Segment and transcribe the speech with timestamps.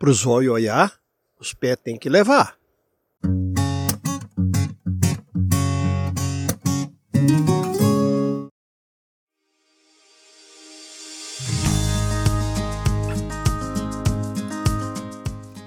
[0.00, 0.92] Para os olhos olhar,
[1.40, 2.54] os pés tem que levar.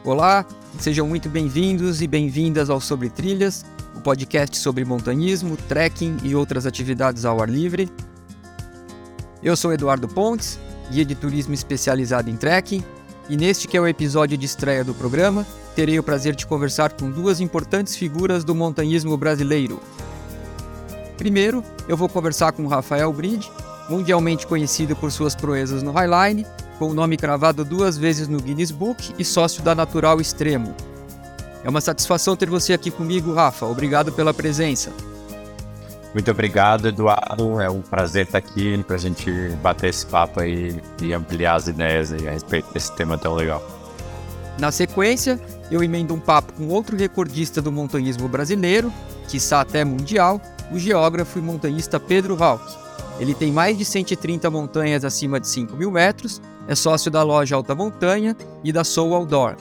[0.05, 0.47] Olá,
[0.79, 3.65] sejam muito bem-vindos e bem-vindas ao Sobre Trilhas,
[3.97, 7.89] o podcast sobre montanhismo, trekking e outras atividades ao ar livre.
[9.43, 10.57] Eu sou Eduardo Pontes,
[10.89, 12.81] guia de turismo especializado em trekking,
[13.31, 16.91] e neste que é o episódio de estreia do programa, terei o prazer de conversar
[16.91, 19.81] com duas importantes figuras do montanhismo brasileiro.
[21.17, 23.49] Primeiro, eu vou conversar com Rafael Bride,
[23.89, 26.45] mundialmente conhecido por suas proezas no Highline,
[26.77, 30.75] com o nome cravado duas vezes no Guinness Book e sócio da Natural Extremo.
[31.63, 33.65] É uma satisfação ter você aqui comigo, Rafa.
[33.65, 34.91] Obrigado pela presença.
[36.13, 37.61] Muito obrigado, Eduardo.
[37.61, 41.67] É um prazer estar aqui para a gente bater esse papo aí e ampliar as
[41.67, 43.63] ideias aí a respeito desse tema tão legal.
[44.59, 45.39] Na sequência,
[45.71, 48.91] eu emendo um papo com outro recordista do montanhismo brasileiro,
[49.27, 52.63] quiçá até mundial, o geógrafo e montanhista Pedro Valk.
[53.19, 57.55] Ele tem mais de 130 montanhas acima de 5 mil metros, é sócio da loja
[57.55, 59.55] Alta Montanha e da Soul Outdoor.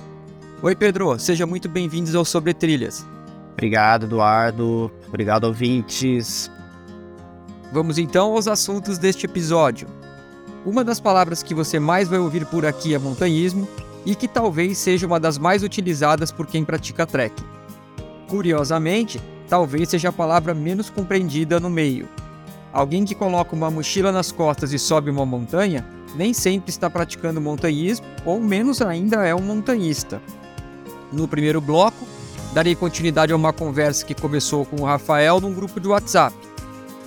[0.62, 3.06] Oi, Pedro, seja muito bem-vindos ao Sobre Trilhas.
[3.52, 4.90] Obrigado, Eduardo.
[5.10, 6.48] Obrigado, ouvintes.
[7.72, 9.88] Vamos então aos assuntos deste episódio.
[10.64, 13.68] Uma das palavras que você mais vai ouvir por aqui é montanhismo
[14.06, 17.44] e que talvez seja uma das mais utilizadas por quem pratica trekking.
[18.28, 22.08] Curiosamente, talvez seja a palavra menos compreendida no meio.
[22.72, 27.40] Alguém que coloca uma mochila nas costas e sobe uma montanha nem sempre está praticando
[27.40, 30.22] montanhismo ou menos ainda é um montanhista.
[31.12, 32.06] No primeiro bloco,
[32.52, 36.34] darei continuidade a uma conversa que começou com o Rafael num grupo de WhatsApp.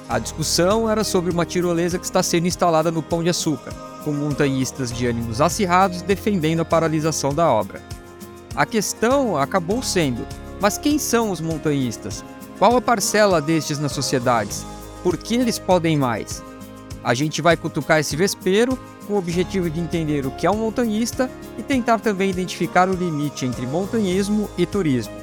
[0.07, 4.11] A discussão era sobre uma tirolesa que está sendo instalada no Pão de Açúcar, com
[4.11, 7.81] montanhistas de ânimos acirrados defendendo a paralisação da obra.
[8.55, 10.25] A questão acabou sendo:
[10.61, 12.23] mas quem são os montanhistas?
[12.59, 14.65] Qual a parcela destes nas sociedades?
[15.01, 16.43] Por que eles podem mais?
[17.03, 20.57] A gente vai cutucar esse vespeiro com o objetivo de entender o que é um
[20.57, 25.22] montanhista e tentar também identificar o limite entre montanhismo e turismo.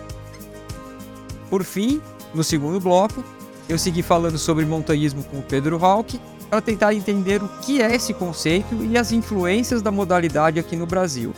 [1.51, 2.01] Por fim,
[2.33, 3.25] no segundo bloco,
[3.69, 7.93] eu segui falando sobre montanhismo com o Pedro Hawk para tentar entender o que é
[7.93, 11.35] esse conceito e as influências da modalidade aqui no Brasil.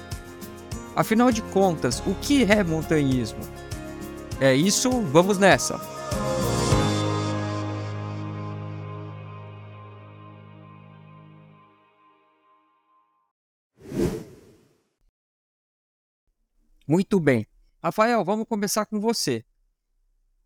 [0.94, 3.40] Afinal de contas, o que é montanhismo?
[4.38, 5.80] É isso, vamos nessa!
[16.86, 17.46] Muito bem.
[17.82, 19.42] Rafael, vamos começar com você.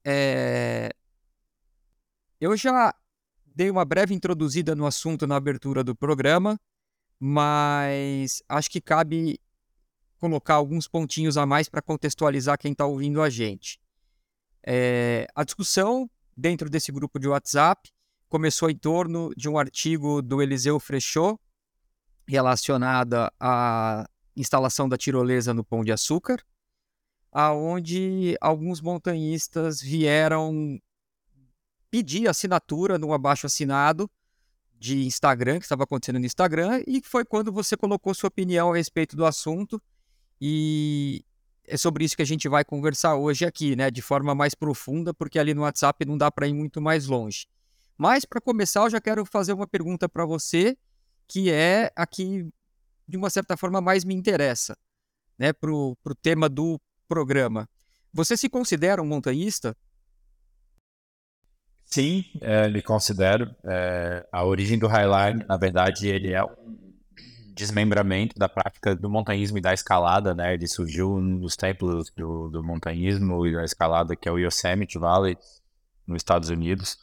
[0.09, 0.91] É...
[2.41, 2.95] Eu já
[3.45, 6.61] dei uma breve introduzida no assunto na abertura do programa,
[7.19, 9.41] mas acho que cabe
[10.21, 13.81] colocar alguns pontinhos a mais para contextualizar quem está ouvindo a gente.
[14.65, 15.27] É...
[15.35, 17.91] A discussão dentro desse grupo de WhatsApp
[18.29, 21.37] começou em torno de um artigo do Eliseu Frechot
[22.29, 26.45] relacionada à instalação da tirolesa no Pão de Açúcar,
[27.39, 30.81] aonde alguns montanhistas vieram
[31.91, 34.11] pedir assinatura no abaixo assinado
[34.79, 38.77] de Instagram, que estava acontecendo no Instagram, e foi quando você colocou sua opinião a
[38.77, 39.83] respeito do assunto.
[40.41, 41.23] E
[41.67, 45.13] é sobre isso que a gente vai conversar hoje aqui, né, de forma mais profunda,
[45.13, 47.47] porque ali no WhatsApp não dá para ir muito mais longe.
[47.99, 50.75] Mas para começar, eu já quero fazer uma pergunta para você,
[51.29, 52.49] que é aqui
[53.07, 54.75] de uma certa forma, mais me interessa
[55.39, 57.69] né, para o tema do programa.
[58.13, 59.77] Você se considera um montanhista?
[61.85, 63.55] Sim, é, me considero.
[63.65, 66.95] É, a origem do Highline, na verdade, ele é um
[67.55, 70.53] desmembramento da prática do montanhismo e da escalada, né?
[70.53, 75.39] Ele surgiu nos templos do, do montanhismo e da escalada, que é o Yosemite Valley,
[76.07, 76.99] nos Estados Unidos.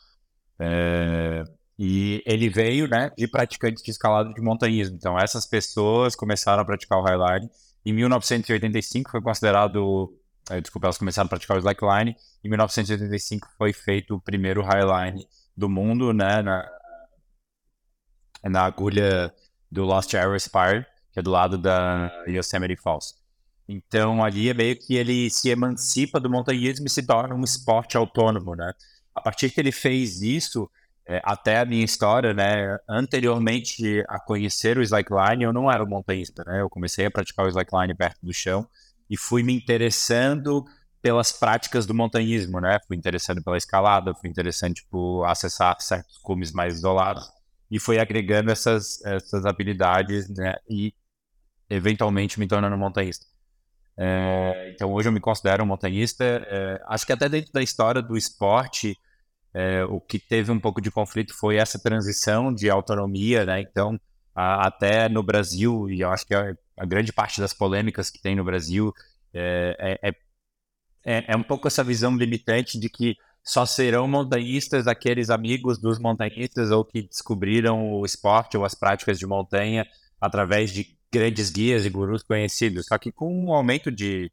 [0.60, 1.44] É,
[1.78, 4.96] e ele veio, né, de praticantes de escalada de montanhismo.
[4.96, 7.50] Então, essas pessoas começaram a praticar o highline.
[7.86, 10.18] Em 1985 foi considerado,
[10.50, 12.16] eh, desculpa, elas começaram a praticar o slackline.
[12.44, 15.26] Em 1985 foi feito o primeiro highline
[15.56, 16.70] do mundo, né, na,
[18.44, 19.34] na agulha
[19.72, 23.16] do Lost Arrow Spire, que é do lado da Yosemite Falls.
[23.68, 27.96] Então, ali é meio que ele se emancipa do montanhismo e se torna um esporte
[27.96, 28.74] autônomo, né?
[29.16, 30.70] A partir que ele fez isso,
[31.08, 32.78] é, até a minha história, né?
[32.88, 36.62] Anteriormente a conhecer o slackline, eu não era um montanhista, né?
[36.62, 38.68] Eu comecei a praticar o slackline perto do chão
[39.10, 40.64] e fui me interessando
[41.02, 42.80] pelas práticas do montanhismo, né?
[42.88, 47.30] Fui interessando pela escalada, fui interessante por acessar certos cumes mais isolados
[47.70, 50.56] e fui agregando essas, essas habilidades, né?
[50.70, 50.94] E
[51.70, 53.26] eventualmente me tornando montanhista.
[53.98, 56.24] É, então hoje eu me considero um montanhista.
[56.24, 58.98] É, acho que até dentro da história do esporte,
[59.54, 63.62] é, o que teve um pouco de conflito foi essa transição de autonomia, né?
[63.62, 64.00] Então,
[64.34, 68.22] a, até no Brasil, e eu acho que a, a, grande parte das polêmicas que
[68.22, 68.92] tem no Brasil
[69.34, 70.14] é, é,
[71.06, 76.00] é, é um pouco essa visão limitante de que só serão montanhistas aqueles amigos dos
[76.00, 79.86] montanhistas ou que descobriram o esporte ou as práticas de montanha
[80.20, 82.88] através de grandes guias e gurus conhecidos.
[82.88, 84.32] Só que com o aumento de,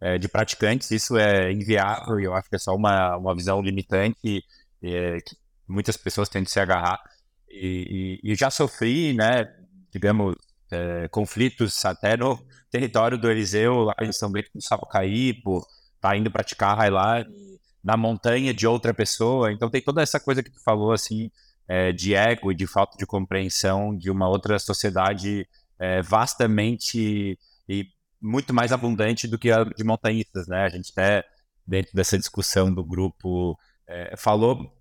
[0.00, 3.60] é, de praticantes, isso é inviável e eu acho que é só uma, uma visão
[3.62, 4.44] limitante
[4.82, 5.36] é, que
[5.66, 7.02] muitas pessoas têm de se agarrar.
[7.48, 9.52] E, e, e já sofri, né,
[9.90, 10.34] digamos,
[10.70, 12.38] é, conflitos até no
[12.70, 15.66] território do Eliseu, lá em São Bento do Sapucaí, por
[16.00, 19.52] tá indo praticar highline na montanha de outra pessoa.
[19.52, 21.30] Então tem toda essa coisa que tu falou, assim,
[21.68, 25.48] é, de ego e de falta de compreensão de uma outra sociedade
[25.78, 27.38] é, vastamente
[27.68, 27.86] e
[28.24, 30.64] muito mais abundante do que a de montanhistas, né?
[30.64, 31.24] A gente até,
[31.66, 34.72] dentro dessa discussão do grupo, é, falou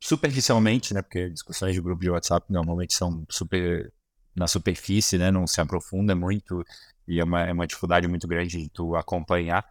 [0.00, 1.02] superficialmente, né?
[1.02, 3.92] Porque discussões de grupo de WhatsApp normalmente são super
[4.36, 5.30] na superfície, né?
[5.30, 6.64] Não se aprofunda muito
[7.08, 9.64] e é uma, é uma dificuldade muito grande de tu acompanhar.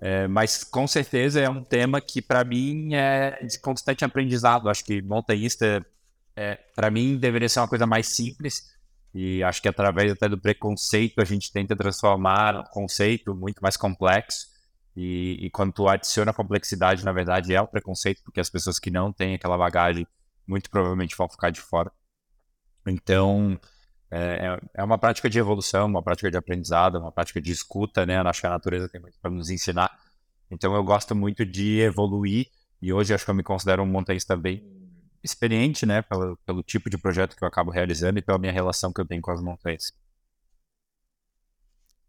[0.00, 4.68] É, mas com certeza é um tema que para mim é de constante aprendizado.
[4.68, 5.84] Acho que montanhista,
[6.36, 8.77] é, para mim, deveria ser uma coisa mais simples.
[9.20, 13.76] E acho que através até do preconceito a gente tenta transformar um conceito muito mais
[13.76, 14.46] complexo.
[14.94, 18.92] E, e quando tu adiciona complexidade, na verdade, é o preconceito, porque as pessoas que
[18.92, 20.06] não têm aquela bagagem
[20.46, 21.90] muito provavelmente vão ficar de fora.
[22.86, 23.58] Então,
[24.08, 28.06] é, é, é uma prática de evolução, uma prática de aprendizado, uma prática de escuta,
[28.06, 28.18] né?
[28.18, 29.90] Acho que a natureza tem muito para nos ensinar.
[30.48, 32.46] Então eu gosto muito de evoluir
[32.80, 34.77] e hoje acho que eu me considero um montanhista bem
[35.22, 36.02] experiente, né?
[36.02, 39.06] Pelo, pelo tipo de projeto que eu acabo realizando e pela minha relação que eu
[39.06, 39.92] tenho com as montanhas.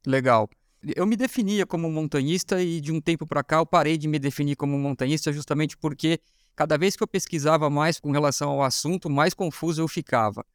[0.06, 0.50] Legal.
[0.96, 4.18] Eu me definia como montanhista e de um tempo para cá eu parei de me
[4.18, 6.22] definir como montanhista justamente porque
[6.56, 10.46] cada vez que eu pesquisava mais com relação ao assunto, mais confuso eu ficava.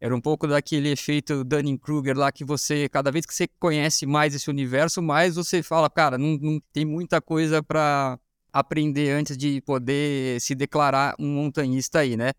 [0.00, 4.34] Era um pouco daquele efeito Dunning-Kruger lá que você, cada vez que você conhece mais
[4.34, 8.18] esse universo, mais você fala, cara, não, não tem muita coisa para
[8.52, 12.32] aprender antes de poder se declarar um montanhista aí, né?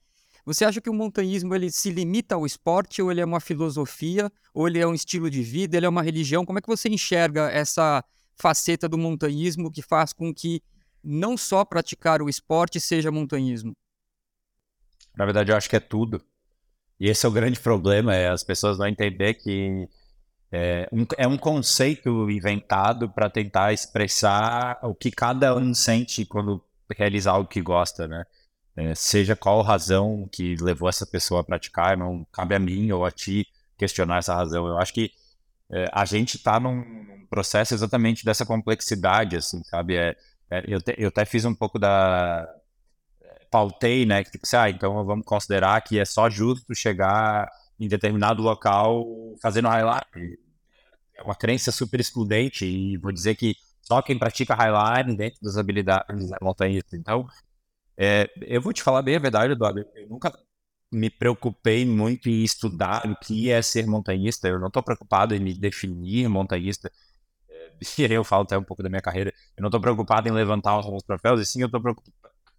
[0.45, 4.31] Você acha que o montanhismo ele se limita ao esporte ou ele é uma filosofia
[4.53, 6.45] ou ele é um estilo de vida, ele é uma religião?
[6.45, 8.03] Como é que você enxerga essa
[8.35, 10.61] faceta do montanhismo que faz com que
[11.03, 13.75] não só praticar o esporte seja montanhismo?
[15.15, 16.21] Na verdade, eu acho que é tudo.
[16.99, 19.87] E esse é o grande problema, é as pessoas não entender que
[20.51, 26.63] é um, é um conceito inventado para tentar expressar o que cada um sente quando
[26.97, 28.25] realizar algo que gosta, né?
[28.75, 33.05] É, seja qual razão que levou essa pessoa a praticar, não cabe a mim ou
[33.05, 33.45] a ti
[33.77, 34.67] questionar essa razão.
[34.67, 35.11] Eu acho que
[35.71, 39.97] é, a gente está num, num, processo exatamente dessa complexidade, assim, sabe?
[39.97, 40.15] É,
[40.49, 42.47] é eu, te, eu até fiz um pouco da,
[43.49, 44.23] pautei, né?
[44.23, 47.49] Que tipo assim, ah, então vamos considerar que é só justo chegar
[47.79, 49.05] em determinado local
[49.41, 50.07] fazendo highlight.
[51.15, 55.57] É uma crença super excludente e vou dizer que só quem pratica highlight dentro das
[55.57, 56.95] habilidades é montanhista.
[56.95, 57.27] Então,
[57.97, 59.79] é, eu vou te falar bem a verdade, Eduardo.
[59.95, 60.31] Eu nunca
[60.91, 64.47] me preocupei muito em estudar o que é ser montanhista.
[64.47, 66.91] Eu não estou preocupado em me definir montanhista.
[67.49, 67.73] É,
[68.15, 69.33] eu falo até um pouco da minha carreira.
[69.57, 71.81] Eu não estou preocupado em levantar os troféus, e sim eu estou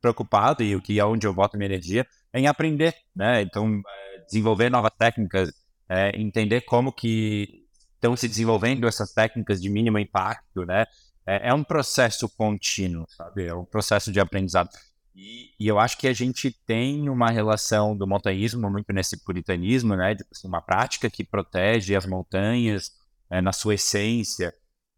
[0.00, 3.42] preocupado e o que é onde eu boto minha energia em aprender, né?
[3.42, 5.52] Então, é, desenvolver novas técnicas,
[5.88, 10.86] é, entender como que estão se desenvolvendo essas técnicas de mínimo impacto, né?
[11.26, 13.46] É, é um processo contínuo, sabe?
[13.46, 14.70] É um processo de aprendizado.
[15.14, 19.96] E, e, eu acho que a gente tem uma relação do montanhismo muito nesse puritanismo,
[19.96, 20.14] né?
[20.14, 22.92] De assim, uma prática que protege as montanhas
[23.28, 24.54] é, na sua essência.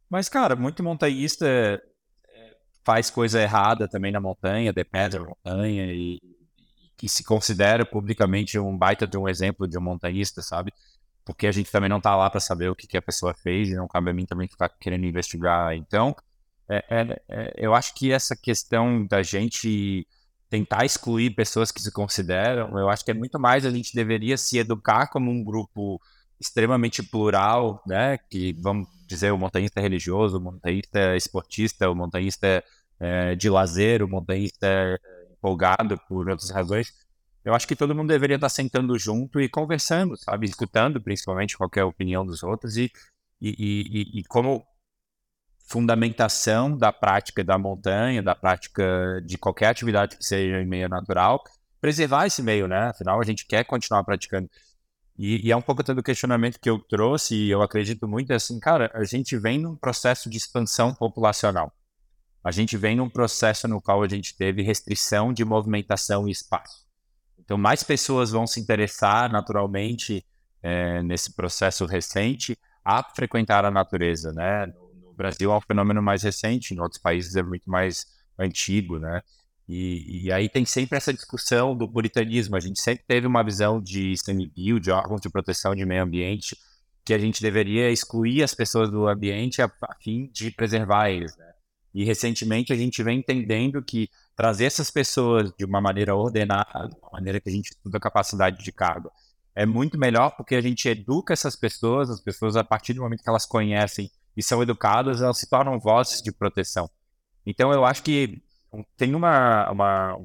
[0.09, 1.81] Mas, cara, muito montanhista
[2.85, 6.19] faz coisa errada também na montanha, depende da montanha e,
[7.03, 10.73] que se considera publicamente um baita de um exemplo de um montanhista, sabe?
[11.25, 13.69] Porque a gente também não tá lá para saber o que, que, a pessoa fez
[13.69, 15.75] e não cabe a mim também ficar querendo investigar.
[15.75, 16.15] Então,
[16.71, 20.07] é, é, é, eu acho que essa questão da gente
[20.49, 24.37] tentar excluir pessoas que se consideram, eu acho que é muito mais a gente deveria
[24.37, 26.01] se educar como um grupo
[26.39, 28.17] extremamente plural, né?
[28.31, 32.63] Que vamos dizer o montanhista religioso, o montanhista esportista, o montanhista
[33.01, 35.01] é, de lazer, o montanhista
[35.43, 36.93] empolgado por outras razões.
[37.45, 40.47] Eu acho que todo mundo deveria estar sentando junto e conversando, sabe?
[40.47, 42.93] Escutando principalmente qualquer opinião dos outros e,
[43.41, 44.65] e, e, e como
[45.67, 51.43] fundamentação da prática da montanha, da prática de qualquer atividade que seja em meio natural,
[51.81, 52.91] preservar esse meio, né?
[52.91, 54.49] Afinal, a gente quer continuar praticando.
[55.19, 58.33] E, e, é um pouco todo o questionamento que eu trouxe, e eu acredito muito,
[58.33, 61.73] é assim, cara, a gente vem num processo de expansão populacional.
[62.45, 66.87] A gente vem num processo no qual a gente teve restrição de movimentação e espaço.
[67.39, 70.25] Então, mais pessoas vão se interessar naturalmente
[70.63, 74.67] é, nesse processo recente a frequentar a natureza, né?
[74.67, 78.07] No, Brasil é um fenômeno mais recente, em outros países é muito mais
[78.39, 79.23] antigo, né?
[79.69, 82.57] E, e, aí tem sempre essa discussão do puritanismo.
[82.57, 86.57] A gente sempre teve uma visão de CNBio, de órgãos de proteção de meio ambiente,
[87.05, 91.37] que a gente deveria excluir as pessoas do ambiente a, a fim de preservar eles.
[91.37, 91.52] Né?
[91.95, 96.97] E recentemente a gente vem entendendo que trazer essas pessoas de uma maneira ordenada, de
[97.01, 99.11] uma maneira que a gente estuda a capacidade de carga,
[99.55, 103.23] é muito melhor porque a gente educa essas pessoas, as pessoas a partir do momento
[103.23, 106.89] que elas conhecem e são educadas, elas se tornam vozes de proteção.
[107.45, 108.43] Então eu acho que
[108.97, 110.19] tem uma, uma,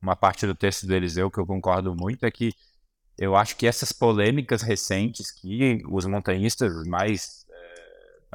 [0.00, 2.52] uma parte do texto do Eliseu que eu concordo muito, é que
[3.18, 7.45] eu acho que essas polêmicas recentes que os montanhistas mais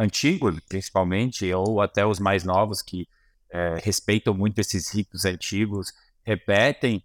[0.01, 3.07] antigos, principalmente, ou até os mais novos que
[3.51, 5.93] é, respeitam muito esses ritos antigos,
[6.23, 7.03] repetem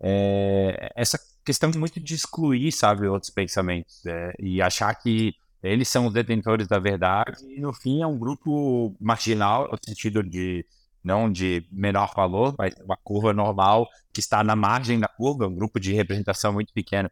[0.00, 4.02] é, essa questão muito de excluir, sabe, outros pensamentos
[4.38, 8.94] e achar que eles são os detentores da verdade e no fim é um grupo
[9.00, 10.64] marginal no sentido de
[11.02, 15.54] não de menor valor, mas uma curva normal que está na margem da curva, um
[15.54, 17.10] grupo de representação muito pequeno.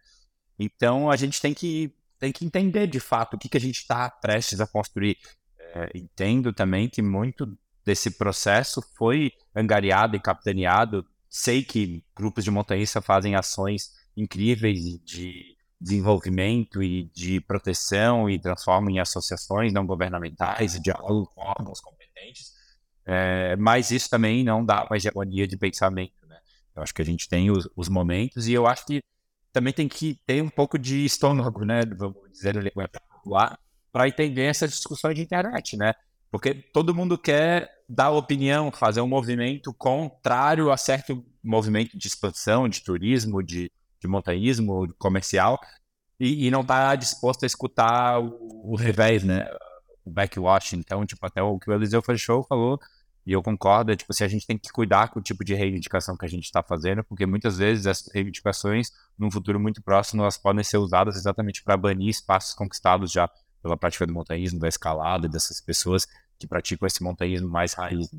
[0.58, 3.78] Então a gente tem que, tem que entender de fato o que, que a gente
[3.78, 5.18] está prestes a construir.
[5.58, 11.04] É, entendo também que muito desse processo foi angariado e capitaneado.
[11.28, 18.90] Sei que grupos de montanhista fazem ações incríveis de desenvolvimento e de proteção e transformam
[18.90, 22.52] em associações não governamentais e dialogam com órgãos competentes
[23.04, 26.38] é, mas isso também não dá uma hegemonia de pensamento, né?
[26.74, 29.02] Eu acho que a gente tem os, os, momentos e eu acho que
[29.52, 31.82] também tem que ter um pouco de estômago, né?
[31.96, 32.54] Vamos dizer,
[33.26, 33.58] lá,
[33.92, 35.94] para entender essas discussões de internet, né?
[36.30, 42.68] Porque todo mundo quer dar opinião, fazer um movimento contrário a certo movimento de expansão,
[42.68, 45.60] de turismo, de, de montanhismo, comercial,
[46.18, 49.46] e, e não está disposto a escutar o, o revés, né?
[50.04, 50.74] o backwash.
[50.74, 52.78] Então, tipo, até o que o Eliseu Fechou falou,
[53.24, 55.54] e eu concordo, é, tipo, se a gente tem que cuidar com o tipo de
[55.54, 60.22] reivindicação que a gente está fazendo, porque muitas vezes essas reivindicações, num futuro muito próximo,
[60.22, 63.30] elas podem ser usadas exatamente para banir espaços conquistados já
[63.62, 68.10] pela prática do montanhismo, da escalada, dessas pessoas que praticam esse montanhismo mais raiz.
[68.10, 68.18] Né?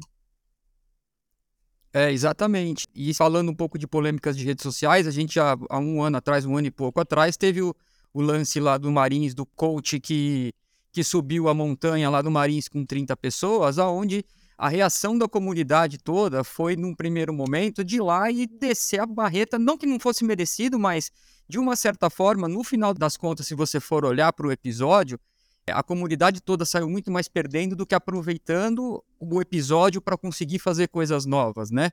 [1.91, 2.87] É, exatamente.
[2.95, 6.15] E falando um pouco de polêmicas de redes sociais, a gente já há um ano
[6.15, 7.75] atrás, um ano e pouco atrás, teve o,
[8.13, 10.53] o lance lá do Marins, do coach que
[10.93, 14.23] que subiu a montanha lá do Marins com 30 pessoas, aonde
[14.63, 19.05] a reação da comunidade toda foi, num primeiro momento, de ir lá e descer a
[19.05, 21.11] barreta, não que não fosse merecido, mas
[21.49, 25.19] de uma certa forma, no final das contas, se você for olhar para o episódio,
[25.67, 30.87] a comunidade toda saiu muito mais perdendo do que aproveitando o episódio para conseguir fazer
[30.87, 31.91] coisas novas, né?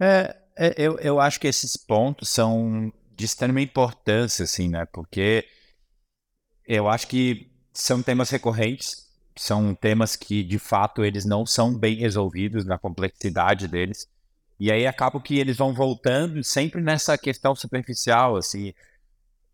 [0.00, 4.86] É, é, eu, eu acho que esses pontos são de extrema importância, assim, né?
[4.86, 5.46] Porque
[6.66, 9.03] eu acho que são temas recorrentes,
[9.36, 14.08] são temas que de fato eles não são bem resolvidos na complexidade deles.
[14.58, 18.72] E aí acaba que eles vão voltando sempre nessa questão superficial, assim.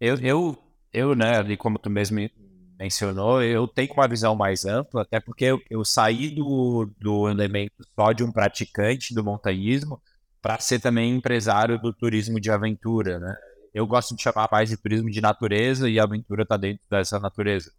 [0.00, 0.58] Eu, eu,
[0.92, 2.18] eu né, ali como tu mesmo
[2.78, 7.84] mencionou, eu tenho uma visão mais ampla, até porque eu, eu saí do, do elemento
[7.94, 10.00] só de um praticante do montanhismo
[10.40, 13.36] para ser também empresário do turismo de aventura, né?
[13.72, 17.70] Eu gosto de chamar mais de turismo de natureza e aventura está dentro dessa natureza.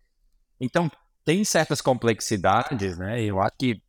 [0.59, 0.89] Então,
[1.23, 3.21] tem certas complexidades, né?
[3.23, 3.81] Eu acho que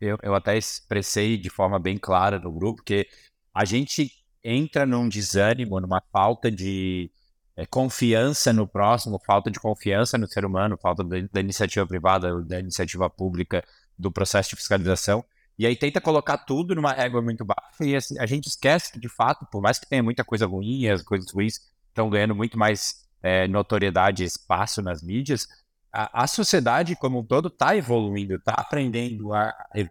[0.00, 3.06] eu, eu até expressei de forma bem clara no grupo que
[3.54, 4.10] a gente
[4.42, 7.10] entra num desânimo, numa falta de
[7.56, 12.58] é, confiança no próximo, falta de confiança no ser humano, falta da, iniciativa privada, da
[12.58, 13.62] iniciativa pública,
[13.98, 15.24] do processo de fiscalização.
[15.58, 18.98] E aí tenta colocar tudo numa régua muito baixa e assim, a gente esquece que,
[18.98, 22.58] de fato, por mais que tenha muita coisa ruim, as coisas ruins estão ganhando muito
[22.58, 25.46] mais é, notoriedade e espaço nas mídias,
[25.92, 29.90] a, a sociedade como um todo está evoluindo, está aprendendo a, a,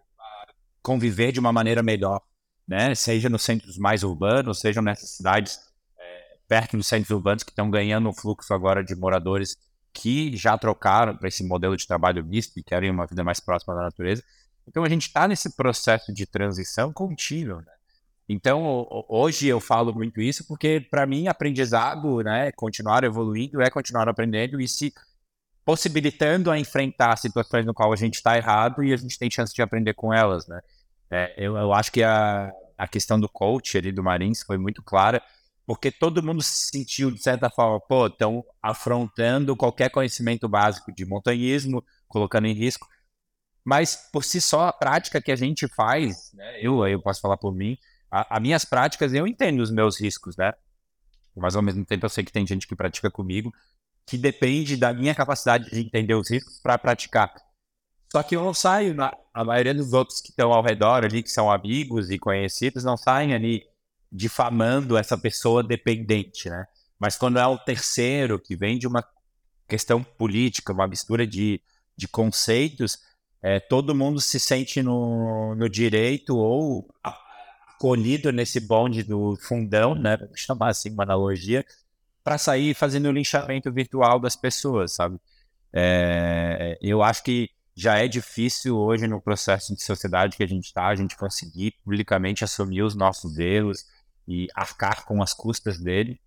[0.82, 2.20] conviver de uma maneira melhor,
[2.66, 2.94] né?
[2.94, 5.58] Seja nos centros mais urbanos, seja nessas cidades
[5.98, 9.56] é, perto dos centros urbanos que estão ganhando um fluxo agora de moradores
[9.92, 13.74] que já trocaram para esse modelo de trabalho misto e querem uma vida mais próxima
[13.74, 14.22] da natureza.
[14.66, 17.72] Então a gente está nesse processo de transição contínuo, né?
[18.32, 24.08] Então, hoje eu falo muito isso porque, para mim, aprendizado, né, continuar evoluindo é continuar
[24.08, 24.94] aprendendo e se
[25.70, 29.54] possibilitando a enfrentar situações no qual a gente está errado e a gente tem chance
[29.54, 30.60] de aprender com elas, né?
[31.08, 34.82] É, eu, eu, acho que a, a questão do coach ali do Marins foi muito
[34.82, 35.22] clara,
[35.64, 41.06] porque todo mundo se sentiu, de certa forma, pô, estão afrontando qualquer conhecimento básico de
[41.06, 42.88] montanhismo, colocando em risco.
[43.64, 47.36] Mas, por si só, a prática que a gente faz, né, eu, eu posso falar
[47.36, 47.78] por mim,
[48.10, 50.52] as minhas práticas, eu entendo os meus riscos, né?
[51.36, 53.52] Mas, ao mesmo tempo, eu sei que tem gente que pratica comigo,
[54.06, 57.32] que depende da minha capacidade de entender os riscos para praticar.
[58.12, 61.22] Só que eu não saio, na, a maioria dos outros que estão ao redor ali,
[61.22, 63.62] que são amigos e conhecidos, não saem ali
[64.10, 66.66] difamando essa pessoa dependente, né?
[66.98, 69.04] Mas quando é o terceiro que vem de uma
[69.68, 71.62] questão política, uma mistura de,
[71.96, 72.98] de conceitos,
[73.40, 80.18] é, todo mundo se sente no, no direito ou acolhido nesse bonde do fundão, né?
[80.34, 81.64] Chamar assim uma analogia,
[82.22, 85.18] para sair fazendo o linchamento virtual das pessoas, sabe?
[85.72, 90.66] É, eu acho que já é difícil hoje no processo de sociedade que a gente
[90.66, 93.84] está, a gente conseguir publicamente assumir os nossos erros
[94.28, 96.20] e arcar com as custas dele.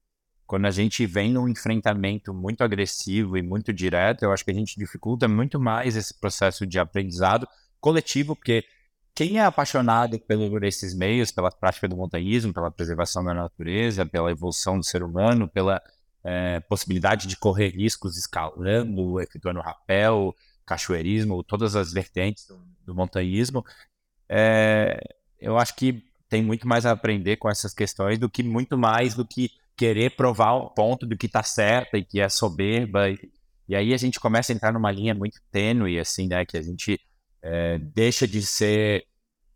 [0.46, 4.54] Quando a gente vem num enfrentamento muito agressivo e muito direto, eu acho que a
[4.54, 7.48] gente dificulta muito mais esse processo de aprendizado
[7.80, 8.64] coletivo, porque
[9.16, 14.32] quem é apaixonado por esses meios, pela prática do montanhismo, pela preservação da natureza, pela
[14.32, 15.82] evolução do ser humano, pela
[16.24, 23.64] é, possibilidade de correr riscos escalando, efetuando rapel, cachoeirismo, todas as vertentes do, do montanhismo,
[24.28, 25.00] é,
[25.40, 29.14] eu acho que tem muito mais a aprender com essas questões do que muito mais
[29.14, 33.10] do que querer provar um ponto do que está certo e que é soberba.
[33.10, 33.20] E,
[33.68, 36.46] e, aí a gente começa a entrar numa linha muito tênue, assim, né?
[36.46, 37.00] Que a gente
[37.44, 39.06] é, deixa de ser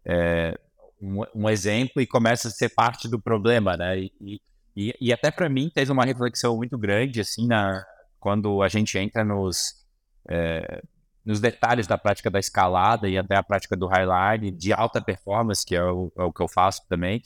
[0.05, 0.59] é,
[1.01, 3.97] um, um, exemplo e começa a ser parte do problema, né?
[3.97, 4.41] E,
[4.75, 7.83] e, e até para mim teve uma reflexão muito grande, assim, na,
[8.19, 9.85] quando a gente entra nos,
[10.29, 10.83] é,
[11.25, 15.65] nos detalhes da prática da escalada e até a prática do highline, de alta performance,
[15.65, 17.21] que é o, é o que eu faço também.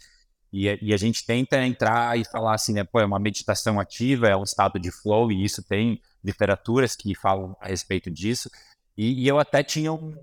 [0.53, 4.27] E, e, a gente tenta entrar e falar assim, né, pô, é uma meditação ativa,
[4.27, 8.49] é um estado de flow, e isso tem literaturas que falam a respeito disso.
[8.97, 10.15] E, e eu até tinha um,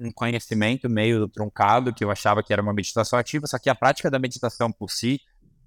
[0.00, 3.74] um, conhecimento meio truncado, que eu achava que era uma meditação ativa, só que a
[3.74, 5.20] prática da meditação por si,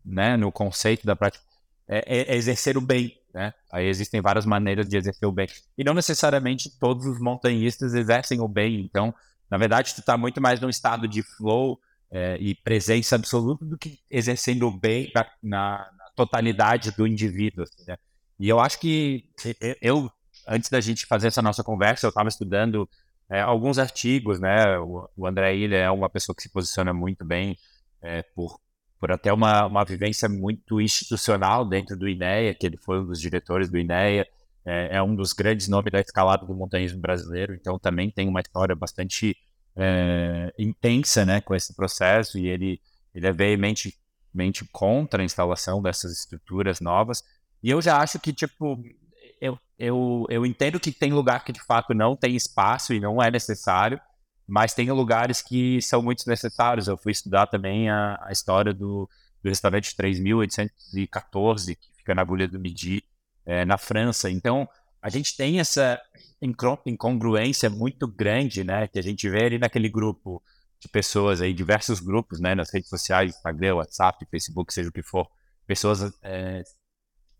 [0.04, 1.44] né, no conceito da prática,
[1.88, 3.54] é, é, é exercer o bem, né?
[3.72, 5.48] Aí existem várias maneiras de exercer o bem.
[5.78, 8.82] E não necessariamente todos os montanhistas exercem o bem.
[8.82, 9.14] Então,
[9.50, 11.80] na verdade, tu está muito mais num estado de flow
[12.12, 17.64] é, e presença absoluta do que exercendo o bem na, na, totalidade do indivíduo.
[17.64, 17.98] Assim, né?
[18.40, 19.26] E eu acho que
[19.82, 20.12] eu,
[20.50, 22.90] antes da gente fazer essa nossa conversa, eu estava estudando
[23.30, 24.78] é, alguns artigos, né?
[24.80, 27.58] O, o André Ilha é uma pessoa que se posiciona muito bem
[28.02, 28.60] é, por
[29.00, 33.22] por até uma, uma vivência muito institucional dentro do INEA, que ele foi um dos
[33.22, 34.28] diretores do INEA,
[34.66, 38.42] é, é um dos grandes nomes da escalada do montanhismo brasileiro, então também tem uma
[38.42, 39.38] história bastante
[39.76, 42.82] é, intensa né, com esse processo, e ele,
[43.16, 47.24] ele é veementemente contra a instalação dessas estruturas novas,
[47.64, 48.84] e eu já acho que, tipo,
[49.80, 53.32] eu, eu, entendo que tem lugar que de fato não tem espaço e não é
[53.32, 54.00] necessário,
[54.46, 56.88] mas tem lugares que são muito necessários.
[56.88, 59.10] Eu fui estudar também a, a história do,
[59.42, 63.04] do restaurante 3814, que fica na agulha do Midi,
[63.46, 64.30] é, na França.
[64.30, 64.68] Então,
[65.02, 66.00] a gente tem essa
[66.86, 70.44] incongruência muito grande, né, que a gente vê ali naquele grupo
[70.80, 75.04] de pessoas aí, diversos grupos, né, nas redes sociais, Instagram, WhatsApp, Facebook, seja o que
[75.04, 75.30] for,
[75.66, 76.64] pessoas é,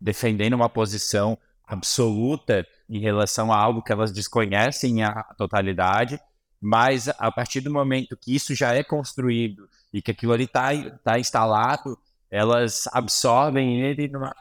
[0.00, 1.38] defendendo uma posição
[1.70, 6.20] absoluta em relação a algo que elas desconhecem a totalidade
[6.60, 10.70] mas a partir do momento que isso já é construído e que aquilo ali está
[11.02, 11.98] tá instalado,
[12.30, 14.34] elas absorvem ele numa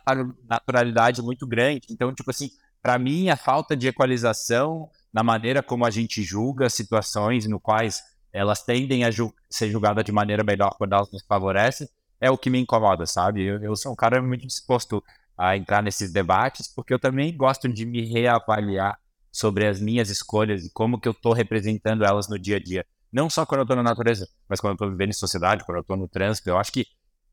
[0.48, 1.88] naturalidade muito grande.
[1.90, 2.50] Então, tipo assim,
[2.82, 8.04] para mim, a falta de equalização na maneira como a gente julga situações no quais
[8.32, 11.88] elas tendem a ju ser julgadas de maneira melhor quando elas nos favorecem,
[12.22, 13.44] é o que me incomoda, sabe?
[13.44, 15.02] Eu, eu sou um cara muito disposto
[15.40, 19.00] a entrar nesses debates, porque eu também gosto de me reavaliar
[19.32, 22.86] sobre as minhas escolhas e como que eu estou representando elas no dia a dia.
[23.10, 25.78] Não só quando eu estou na natureza, mas quando eu estou vivendo em sociedade, quando
[25.78, 26.50] eu estou no trânsito.
[26.50, 26.86] Eu acho que,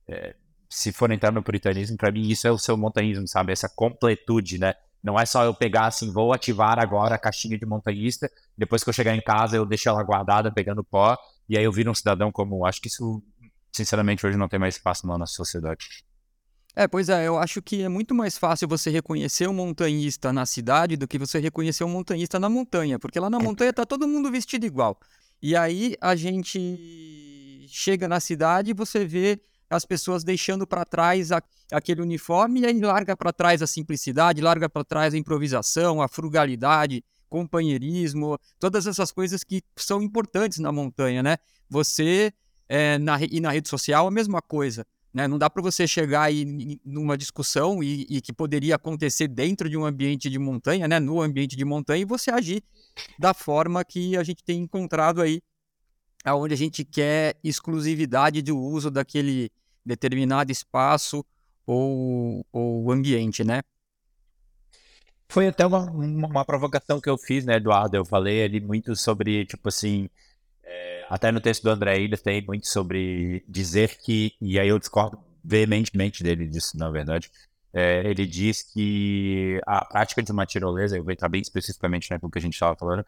[0.09, 0.37] é,
[0.71, 3.53] se for entrar no puritanismo, para mim isso é o seu montanhismo, sabe?
[3.53, 4.75] Essa completude, né?
[5.03, 8.89] Não é só eu pegar assim, vou ativar agora a caixinha de montanhista, depois que
[8.89, 11.17] eu chegar em casa eu deixo ela guardada pegando pó,
[11.49, 12.65] e aí eu viro um cidadão comum.
[12.65, 13.21] Acho que isso,
[13.73, 16.07] sinceramente, hoje não tem mais espaço na sociedade.
[16.79, 20.45] É, pois é, eu acho que é muito mais fácil você reconhecer um montanhista na
[20.45, 24.07] cidade do que você reconhecer um montanhista na montanha, porque lá na montanha tá todo
[24.07, 25.01] mundo vestido igual.
[25.43, 31.33] E aí a gente chega na cidade e você vê as pessoas deixando para trás
[31.33, 36.03] a, aquele uniforme e aí larga para trás a simplicidade, larga para trás a improvisação,
[36.03, 41.39] a frugalidade, companheirismo, todas essas coisas que são importantes na montanha, né?
[41.71, 42.35] Você
[42.69, 44.87] é, na, e na rede social a mesma coisa
[45.17, 45.27] Né?
[45.27, 49.75] Não dá para você chegar aí numa discussão e, e, que poderia acontecer dentro de
[49.75, 51.01] um ambiente de montanha, né?
[51.01, 52.63] no ambiente de montanha, e você agir
[53.19, 55.41] da forma que a gente tem encontrado aí,
[56.27, 59.51] onde a gente quer exclusividade do uso daquele
[59.83, 61.25] determinado espaço
[61.67, 63.63] ou, ou ambiente, né?
[65.31, 67.97] Foi até uma, uma, provocação que eu fiz, né, Eduardo?
[67.97, 70.11] Eu falei ali muito sobre, tipo assim,
[71.09, 75.19] até no texto do André ele tem muito sobre dizer que, e aí eu discordo
[75.45, 77.31] veementemente dele disso, na verdade.
[77.73, 82.31] É, ele diz que a prática de uma tirolesa, eu vou entrar bem especificamente naquilo
[82.31, 83.05] que a gente estava falando,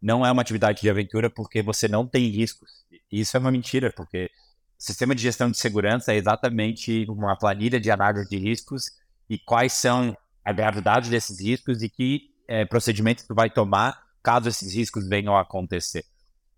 [0.00, 2.84] não é uma atividade de aventura porque você não tem riscos.
[3.10, 4.30] Isso é uma mentira, porque
[4.78, 8.90] sistema de gestão de segurança é exatamente uma planilha de análise de riscos
[9.28, 14.48] e quais são a gravidade desses riscos e que é, procedimentos tu vai tomar caso
[14.48, 16.04] esses riscos venham a acontecer.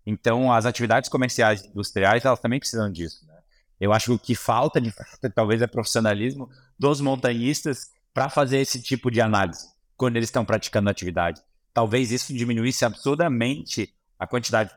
[0.05, 3.25] Então, as atividades comerciais e industriais, elas também precisam disso.
[3.27, 3.35] Né?
[3.79, 8.57] Eu acho que o que falta, de fato, talvez é profissionalismo dos montanhistas para fazer
[8.59, 11.41] esse tipo de análise quando eles estão praticando atividade.
[11.73, 14.71] Talvez isso diminuísse absurdamente a quantidade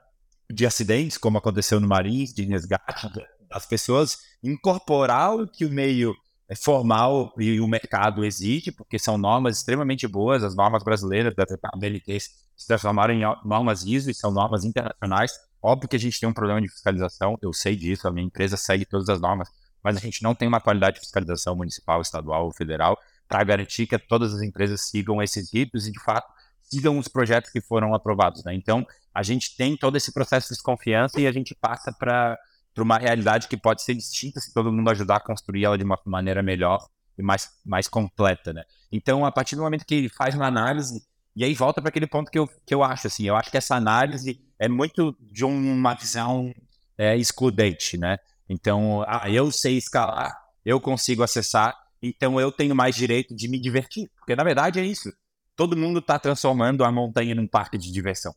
[0.50, 3.08] de acidentes, como aconteceu no Marins, de resgate,
[3.48, 6.14] das pessoas incorporar o que o meio
[6.56, 11.44] formal e o mercado exige, porque são normas extremamente boas, as normas brasileiras da
[11.76, 15.32] BNT se transformaram em normas ISO e são normas internacionais.
[15.62, 18.56] Óbvio que a gente tem um problema de fiscalização, eu sei disso, a minha empresa
[18.56, 19.48] segue todas as normas,
[19.82, 23.86] mas a gente não tem uma qualidade de fiscalização municipal, estadual ou federal para garantir
[23.86, 26.30] que todas as empresas sigam esses ritos e, de fato,
[26.62, 28.44] sigam os projetos que foram aprovados.
[28.44, 28.54] Né?
[28.54, 32.38] Então, a gente tem todo esse processo de desconfiança e a gente passa para
[32.74, 35.84] para uma realidade que pode ser distinta se todo mundo ajudar a construir ela de
[35.84, 36.84] uma maneira melhor
[37.16, 38.64] e mais, mais completa, né?
[38.90, 41.02] Então, a partir do momento que ele faz uma análise,
[41.36, 43.56] e aí volta para aquele ponto que eu, que eu acho, assim, eu acho que
[43.56, 46.52] essa análise é muito de uma visão
[46.98, 48.18] é, excludente, né?
[48.48, 53.58] Então, ah, eu sei escalar, eu consigo acessar, então eu tenho mais direito de me
[53.58, 55.12] divertir, porque na verdade é isso.
[55.56, 58.34] Todo mundo está transformando a montanha num parque de diversão,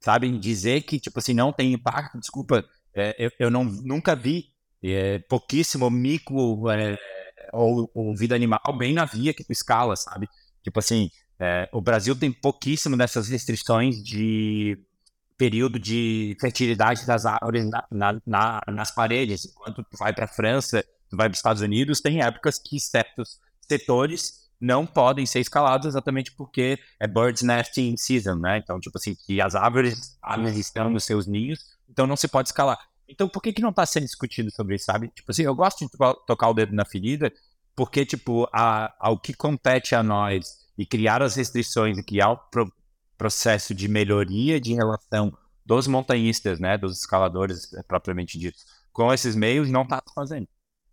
[0.00, 0.30] sabe?
[0.38, 2.64] Dizer que, tipo assim, não tem impacto, desculpa,
[2.96, 4.46] é, eu, eu não, nunca vi
[4.82, 6.98] é, pouquíssimo mico é,
[7.52, 10.28] ou, ou, vida animal bem na via que tu escala, sabe?
[10.62, 14.78] Tipo assim, é, o Brasil tem pouquíssimo dessas restrições de
[15.36, 19.44] período de fertilidade das árvores na, na, na, nas paredes.
[19.44, 22.80] Enquanto tu vai para a França, tu vai para os Estados Unidos, tem épocas que
[22.80, 28.56] certos setores não podem ser escalados exatamente porque é birds nesting season, né?
[28.56, 32.50] Então, tipo assim, que as árvores, árvores estão nos seus ninhos então não se pode
[32.50, 32.78] escalar.
[33.08, 35.08] Então por que, que não está sendo discutido sobre isso, sabe?
[35.08, 35.90] Tipo assim, eu gosto de
[36.26, 37.32] tocar o dedo na ferida,
[37.74, 42.36] porque, tipo, a, ao que compete a nós e criar as restrições e criar o
[42.36, 42.70] pro,
[43.16, 49.34] processo de melhoria de relação dos montanhistas, né, dos escaladores eh, propriamente ditos, com esses
[49.34, 50.46] meios, não está fazendo.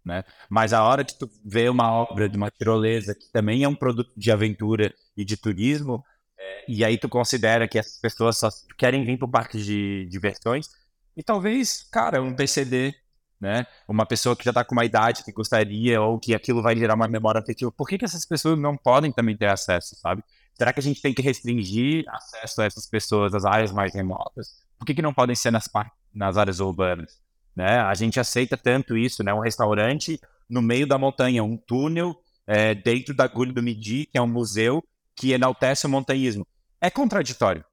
[0.05, 0.23] Né?
[0.49, 3.75] Mas a hora que tu vê uma obra de uma tirolesa, que também é um
[3.75, 6.03] produto de aventura e de turismo,
[6.37, 10.07] é, e aí tu considera que essas pessoas só querem vir para o parque de
[10.09, 10.69] diversões,
[11.15, 12.93] e talvez, cara, um PCD,
[13.39, 13.67] né?
[13.87, 16.95] Uma pessoa que já está com uma idade que gostaria, ou que aquilo vai gerar
[16.95, 17.71] uma memória afetiva.
[17.71, 20.23] Por que, que essas pessoas não podem também ter acesso, sabe?
[20.53, 24.63] Será que a gente tem que restringir acesso a essas pessoas às áreas mais remotas?
[24.77, 25.69] Por que, que não podem ser nas,
[26.13, 27.21] nas áreas urbanas?
[27.55, 27.79] Né?
[27.79, 29.33] A gente aceita tanto isso, né?
[29.33, 32.15] Um restaurante no meio da montanha, um túnel
[32.47, 34.83] é, dentro da Agulha do Midi, que é um museu
[35.15, 36.45] que enaltece o montanhismo.
[36.79, 37.63] É contraditório,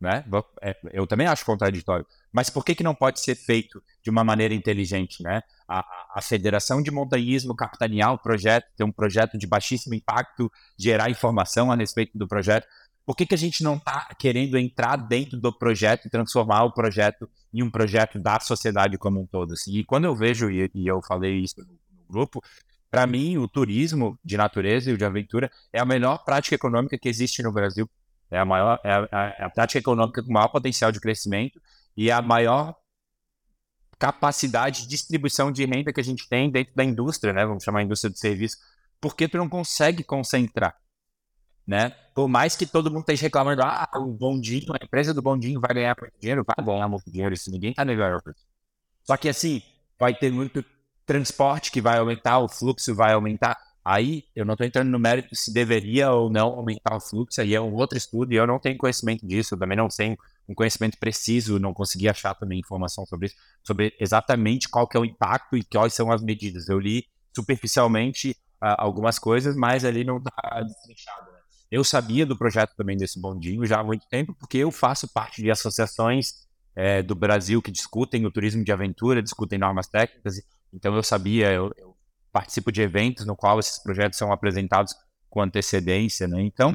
[0.00, 0.24] né?
[0.62, 2.06] É, eu também acho contraditório.
[2.32, 5.42] Mas por que, que não pode ser feito de uma maneira inteligente, né?
[5.68, 5.84] A,
[6.14, 11.70] a Federação de Montanhismo capitanear o projeto, ter um projeto de baixíssimo impacto, gerar informação
[11.70, 12.66] a respeito do projeto.
[13.04, 16.72] Por que, que a gente não está querendo entrar dentro do projeto e transformar o
[16.72, 19.52] projeto em um projeto da sociedade como um todo?
[19.52, 19.72] Assim?
[19.76, 22.40] E quando eu vejo, e, e eu falei isso no, no grupo,
[22.90, 26.98] para mim, o turismo de natureza e o de aventura é a melhor prática econômica
[26.98, 27.88] que existe no Brasil.
[28.30, 31.60] É a maior, é a, é a prática econômica com maior potencial de crescimento
[31.96, 32.76] e a maior
[33.98, 37.44] capacidade de distribuição de renda que a gente tem dentro da indústria, né?
[37.44, 38.56] Vamos chamar a indústria de serviço,
[39.00, 40.74] porque tu não consegue concentrar,
[41.66, 41.90] né?
[42.14, 45.74] Por mais que todo mundo esteja reclamando, ah, o bondinho, a empresa do bondinho vai
[45.74, 48.22] ganhar muito dinheiro, vai ganhar muito dinheiro, isso ninguém tá negando.
[49.04, 49.62] Só que assim,
[49.98, 50.64] vai ter muito
[51.04, 53.58] transporte que vai aumentar, o fluxo vai aumentar.
[53.84, 57.54] Aí eu não estou entrando no mérito se deveria ou não aumentar o fluxo, aí
[57.54, 60.16] é um outro estudo e eu não tenho conhecimento disso, eu também não tenho
[60.48, 65.00] um conhecimento preciso, não consegui achar também informação sobre isso, sobre exatamente qual que é
[65.00, 66.68] o impacto e quais são as medidas.
[66.68, 71.32] Eu li superficialmente uh, algumas coisas, mas ali não está destrinchado.
[71.32, 71.38] Né?
[71.70, 75.40] Eu sabia do projeto também desse bondinho já há muito tempo, porque eu faço parte
[75.40, 80.34] de associações é, do Brasil que discutem o turismo de aventura, discutem normas técnicas,
[80.72, 81.96] então eu sabia, eu, eu
[82.32, 84.94] participo de eventos no qual esses projetos são apresentados
[85.28, 86.42] com antecedência, né?
[86.42, 86.74] Então,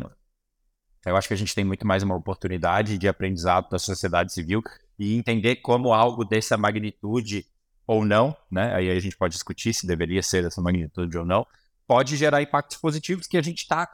[1.06, 4.62] eu acho que a gente tem muito mais uma oportunidade de aprendizado da sociedade civil
[4.98, 7.46] e entender como algo dessa magnitude
[7.86, 8.74] ou não, né?
[8.74, 11.46] Aí a gente pode discutir se deveria ser dessa magnitude ou não,
[11.88, 13.88] pode gerar impactos positivos que a gente está.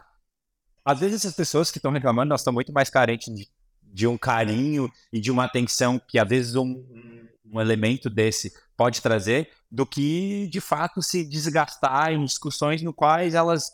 [0.86, 3.50] Às vezes essas pessoas que estão reclamando, nós estamos muito mais carentes de,
[3.84, 7.21] de, um carinho e de uma atenção que às vezes um,
[7.52, 13.36] um elemento desse pode trazer, do que de fato se desgastar em discussões no quais
[13.36, 13.72] elas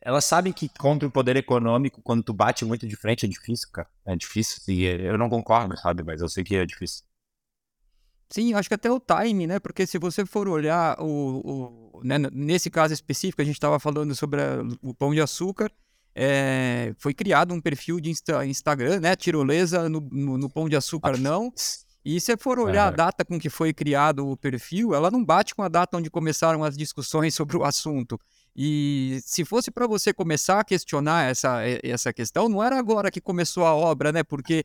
[0.00, 3.68] elas sabem que contra o poder econômico, quando tu bate muito de frente, é difícil,
[3.72, 3.88] cara.
[4.06, 4.62] É difícil.
[4.72, 6.04] E eu não concordo, sabe?
[6.04, 7.02] Mas eu sei que é difícil.
[8.28, 9.58] Sim, acho que até o time, né?
[9.58, 12.18] Porque se você for olhar o, o né?
[12.32, 15.72] nesse caso específico, a gente estava falando sobre a, o pão de açúcar.
[16.14, 19.16] É, foi criado um perfil de Insta, Instagram, né?
[19.16, 21.52] Tirolesa no, no, no pão de açúcar, não.
[22.08, 22.88] E se for olhar uhum.
[22.88, 26.08] a data com que foi criado o perfil, ela não bate com a data onde
[26.08, 28.16] começaram as discussões sobre o assunto.
[28.54, 33.20] E se fosse para você começar a questionar essa, essa questão, não era agora que
[33.20, 34.22] começou a obra, né?
[34.22, 34.64] Porque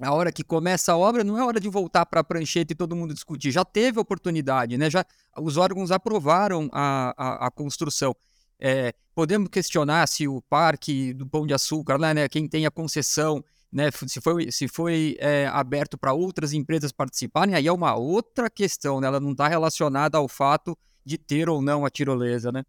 [0.00, 2.76] a hora que começa a obra não é hora de voltar para a prancheta e
[2.76, 3.52] todo mundo discutir.
[3.52, 4.90] Já teve oportunidade, né?
[4.90, 5.06] Já
[5.38, 8.16] os órgãos aprovaram a, a, a construção.
[8.58, 12.70] É, podemos questionar se o parque do Pão de Açúcar, né, né quem tem a
[12.70, 17.94] concessão, né, se foi, se foi é, aberto para outras empresas participarem, aí é uma
[17.96, 19.06] outra questão, né?
[19.06, 22.64] Ela não está relacionada ao fato de ter ou não a tirolesa, né?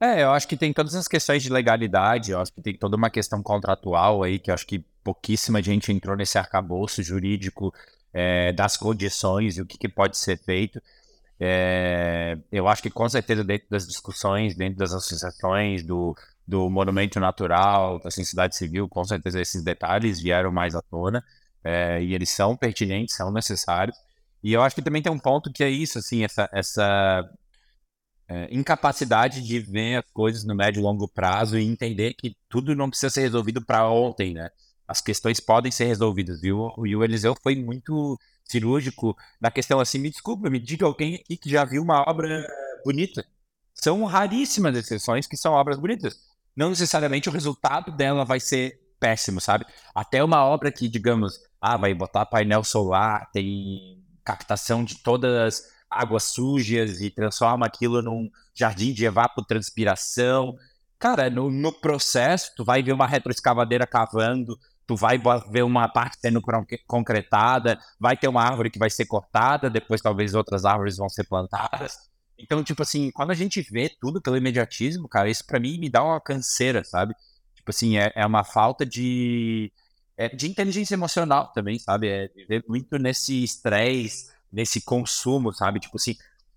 [0.00, 2.96] É, eu acho que tem todas as questões de legalidade, eu acho que tem toda
[2.96, 7.72] uma questão contratual aí, que eu acho que pouquíssima gente entrou nesse arcabouço jurídico
[8.12, 10.80] é, das condições e o que, que pode ser feito.
[11.38, 17.20] É, eu acho que com certeza dentro das discussões, dentro das associações, do, do monumento
[17.20, 21.22] natural, da sociedade civil, com certeza esses detalhes vieram mais à tona
[21.64, 23.96] é, e eles são pertinentes, são necessários.
[24.42, 27.24] E eu acho que também tem um ponto que é isso, assim, essa, essa
[28.28, 32.74] é, incapacidade de ver as coisas no médio e longo prazo e entender que tudo
[32.74, 34.50] não precisa ser resolvido para ontem, né?
[34.86, 36.72] As questões podem ser resolvidas, viu?
[36.84, 41.36] E o Eliseu foi muito cirúrgico na questão assim, me desculpa, me diga alguém aqui
[41.36, 42.46] que já viu uma obra
[42.84, 43.24] bonita.
[43.74, 46.31] São raríssimas exceções que são obras bonitas.
[46.56, 49.66] Não necessariamente o resultado dela vai ser péssimo, sabe?
[49.94, 56.24] Até uma obra que, digamos, ah, vai botar painel solar, tem captação de todas águas
[56.24, 60.54] sujas e transforma aquilo num jardim de evapotranspiração.
[60.98, 66.18] Cara, no, no processo, tu vai ver uma retroescavadeira cavando, tu vai ver uma parte
[66.20, 66.40] sendo
[66.86, 71.24] concretada, vai ter uma árvore que vai ser cortada, depois talvez outras árvores vão ser
[71.24, 72.11] plantadas.
[72.38, 75.88] Então, tipo assim, quando a gente vê tudo pelo imediatismo, cara, isso para mim me
[75.88, 77.14] dá uma canseira, sabe?
[77.54, 79.72] Tipo assim, é, é uma falta de,
[80.16, 82.08] é, de inteligência emocional também, sabe?
[82.08, 85.78] É viver muito nesse estresse, nesse consumo, sabe?
[85.78, 86.16] Tipo assim,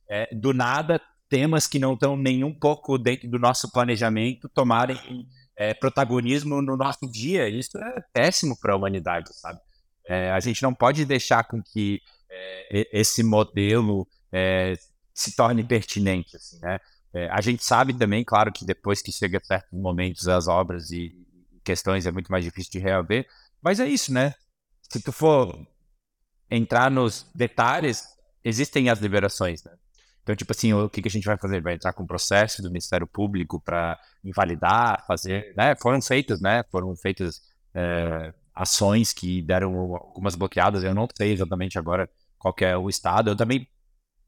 [0.09, 5.27] é, do nada, temas que não estão nem um pouco dentro do nosso planejamento tomarem
[5.55, 7.47] é, protagonismo no nosso dia.
[7.47, 9.59] Isso é péssimo para a humanidade, sabe?
[10.07, 14.73] É, a gente não pode deixar com que é, esse modelo é,
[15.15, 16.79] se torne pertinente, assim, né?
[17.13, 21.15] É, a gente sabe também, claro, que depois que chega certos momentos as obras e
[21.63, 23.25] questões é muito mais difícil de reaver,
[23.61, 24.35] mas é isso, né?
[24.81, 25.65] Se tu for
[26.51, 28.03] entrar nos detalhes,
[28.43, 29.71] existem as liberações, né?
[30.21, 31.61] Então, tipo assim, o que, que a gente vai fazer?
[31.61, 35.75] Vai entrar com o processo do Ministério Público para invalidar, fazer, né?
[35.75, 36.63] Foram feitas, né?
[36.71, 37.41] Foram feitas
[37.73, 40.83] é, ações que deram algumas bloqueadas.
[40.83, 43.29] Eu não sei exatamente agora qual é o estado.
[43.29, 43.67] Eu também,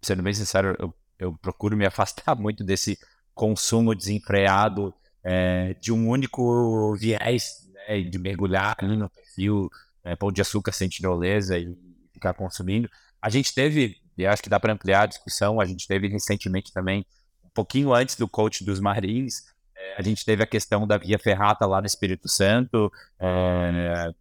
[0.02, 2.98] sendo bem sincero, eu, eu procuro me afastar muito desse
[3.34, 8.02] consumo desenfreado é, de um único viés, né?
[8.02, 9.70] De mergulhar no perfil
[10.04, 11.78] é, pão de açúcar sentinolesa e
[12.14, 12.90] ficar consumindo.
[13.22, 16.72] A gente teve, e acho que dá para ampliar a discussão, a gente teve recentemente
[16.72, 17.06] também,
[17.44, 19.44] um pouquinho antes do coach dos Marins,
[19.76, 24.14] é, a gente teve a questão da via ferrata lá no Espírito Santo, é,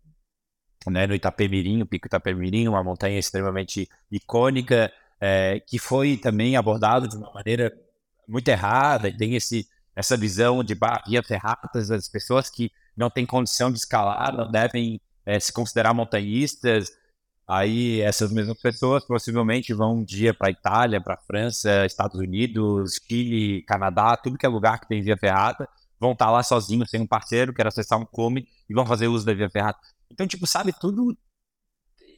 [0.91, 7.09] né, no Itapemirim, o Pico Itapemirim, uma montanha extremamente icônica, é, que foi também abordado
[7.09, 7.73] de uma maneira
[8.29, 13.11] muito errada, e tem esse, essa visão de bah, via ferratas, as pessoas que não
[13.11, 16.91] têm condição de escalar não devem é, se considerar montanhistas,
[17.49, 23.63] Aí essas mesmas pessoas possivelmente vão um dia para Itália, para França, Estados Unidos, Chile,
[23.63, 25.69] Canadá, tudo que é lugar que tem via ferrata,
[26.01, 29.07] vão estar tá lá sozinhos, sem um parceiro, quer acessar um come e vão fazer
[29.07, 29.79] uso da via ferrata.
[30.11, 31.17] Então, tipo, sabe, tudo.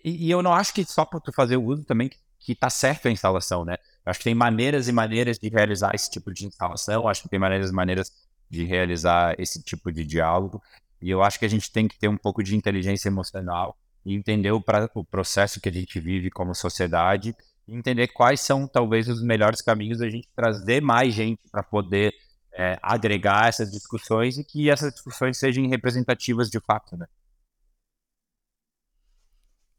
[0.02, 2.16] E, e eu não acho que só para tu fazer o uso também que
[2.54, 3.76] tá certo a instalação, né?
[4.04, 7.28] Eu acho que tem maneiras e maneiras de realizar esse tipo de instalação, acho que
[7.28, 8.12] tem maneiras e maneiras
[8.50, 10.62] de realizar esse tipo de diálogo.
[11.00, 14.14] E eu acho que a gente tem que ter um pouco de inteligência emocional e
[14.14, 18.66] entender o, pra, o processo que a gente vive como sociedade e entender quais são
[18.66, 22.14] talvez os melhores caminhos da gente trazer mais gente para poder
[22.54, 27.06] é, agregar essas discussões e que essas discussões sejam representativas de fato, né?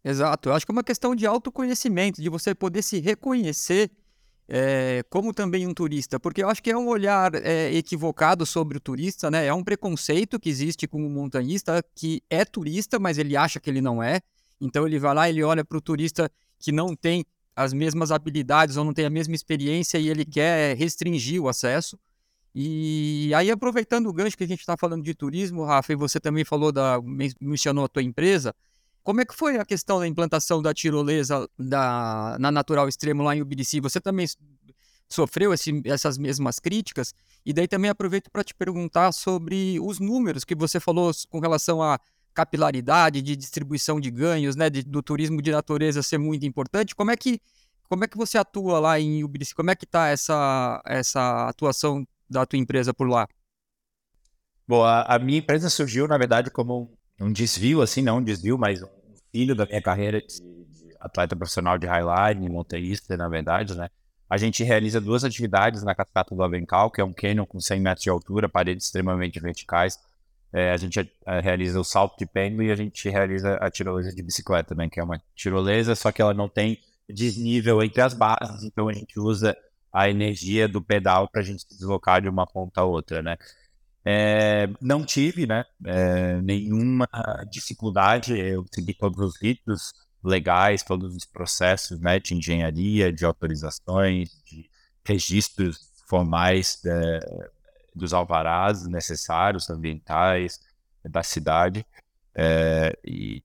[0.09, 3.91] Exato, eu acho que é uma questão de autoconhecimento, de você poder se reconhecer
[4.47, 8.77] é, como também um turista, porque eu acho que é um olhar é, equivocado sobre
[8.77, 9.45] o turista, né?
[9.45, 13.69] É um preconceito que existe com o montanhista que é turista, mas ele acha que
[13.69, 14.19] ele não é.
[14.59, 17.23] Então ele vai lá, ele olha para o turista que não tem
[17.55, 21.99] as mesmas habilidades ou não tem a mesma experiência e ele quer restringir o acesso.
[22.55, 26.19] E aí, aproveitando o gancho que a gente está falando de turismo, Rafa, e você
[26.19, 26.99] também falou da.
[27.39, 28.55] mencionou a tua empresa.
[29.03, 33.35] Como é que foi a questão da implantação da tirolesa da, na Natural Extremo lá
[33.35, 33.79] em Ubirici?
[33.79, 34.27] Você também
[35.09, 37.13] sofreu esse, essas mesmas críticas?
[37.45, 41.81] E daí também aproveito para te perguntar sobre os números que você falou com relação
[41.81, 41.99] à
[42.33, 46.95] capilaridade de distribuição de ganhos, né, de, do turismo de natureza ser muito importante.
[46.95, 47.41] Como é que
[47.89, 49.55] como é que você atua lá em Ubirici?
[49.55, 53.27] Como é que está essa essa atuação da tua empresa por lá?
[54.67, 58.57] Bom, a, a minha empresa surgiu na verdade como um desvio, assim, não um desvio,
[58.57, 58.87] mas um
[59.31, 60.27] filho da minha carreira de,
[60.99, 63.89] atleta profissional de highline, montanhista, na verdade, né?
[64.29, 67.79] A gente realiza duas atividades na Cascata do Avencal, que é um canyon com 100
[67.79, 69.97] metros de altura, paredes extremamente verticais.
[70.53, 74.13] É, a gente é, realiza o salto de pêndulo e a gente realiza a tirolesa
[74.13, 78.13] de bicicleta também, que é uma tirolesa, só que ela não tem desnível entre as
[78.13, 79.57] bases, então a gente usa
[79.91, 83.37] a energia do pedal para a gente se deslocar de uma ponta a outra, né?
[84.11, 87.07] É, não tive né, é, nenhuma
[87.51, 89.93] dificuldade, eu segui todos os ritos
[90.23, 94.67] legais, todos os processos né, de engenharia, de autorizações, de
[95.05, 97.19] registros formais é,
[97.93, 100.59] dos alvarás necessários, ambientais,
[101.03, 101.85] da cidade.
[102.33, 103.43] É, e,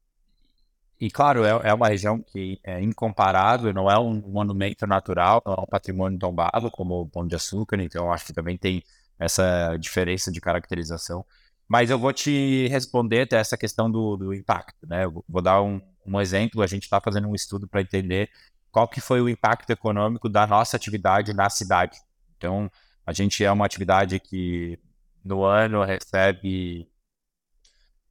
[0.99, 5.53] e, claro, é, é, uma região que é incomparável, não é um monumento natural, não
[5.53, 8.83] é um patrimônio tombado como o Pão de Açúcar, então acho que também tem
[9.19, 11.25] essa diferença de caracterização.
[11.69, 15.05] Mas eu vou te responder até essa questão do, do impacto, né?
[15.05, 18.31] Eu vou dar um, um exemplo, a gente está fazendo um estudo para entender
[18.71, 21.99] qual que foi o impacto econômico da nossa atividade na cidade.
[22.37, 22.71] Então,
[23.07, 24.79] a gente é uma atividade que
[25.25, 26.89] no ano recebe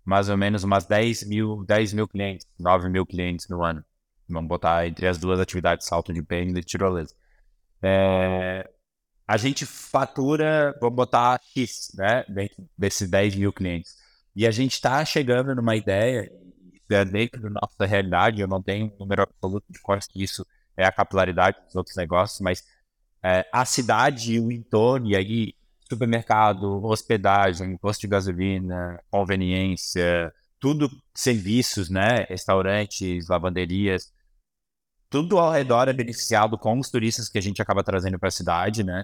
[0.04, 3.84] mais ou menos umas 10 mil, 10 mil clientes, 9 mil clientes no ano.
[4.28, 7.14] Vamos botar entre as duas atividades, salto de pêndulo e tirolesa.
[7.82, 8.70] É,
[9.34, 13.98] a gente fatura, vamos botar X, né, dentro desses 10 mil clientes.
[14.36, 16.32] E a gente está chegando numa ideia,
[17.12, 20.46] dentro da nossa realidade, eu não tenho um número absoluto de quanto isso
[20.78, 22.64] é a capilaridade dos outros negócios, mas
[23.24, 25.56] é, a cidade e o entorno, e aí
[25.90, 34.14] supermercado, hospedagem, posto de gasolina, conveniência, tudo serviços, né, restaurantes, lavanderias,
[35.10, 38.32] tudo ao redor é beneficiado com os turistas que a gente acaba trazendo para a
[38.32, 39.04] cidade, né?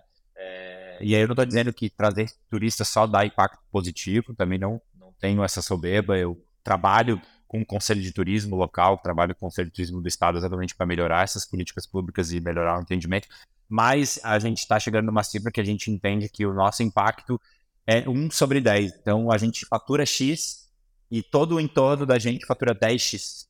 [1.02, 4.82] E aí eu não estou dizendo que trazer turistas só dá impacto positivo, também não,
[4.98, 6.18] não tenho essa soberba.
[6.18, 10.08] Eu trabalho com o Conselho de Turismo local, trabalho com o Conselho de Turismo do
[10.08, 13.28] Estado exatamente para melhorar essas políticas públicas e melhorar o entendimento.
[13.68, 17.40] Mas a gente está chegando numa cifra que a gente entende que o nosso impacto
[17.88, 18.94] é 1 sobre 10.
[19.02, 20.70] Então a gente fatura X
[21.10, 23.48] e todo o entorno da gente fatura 10X.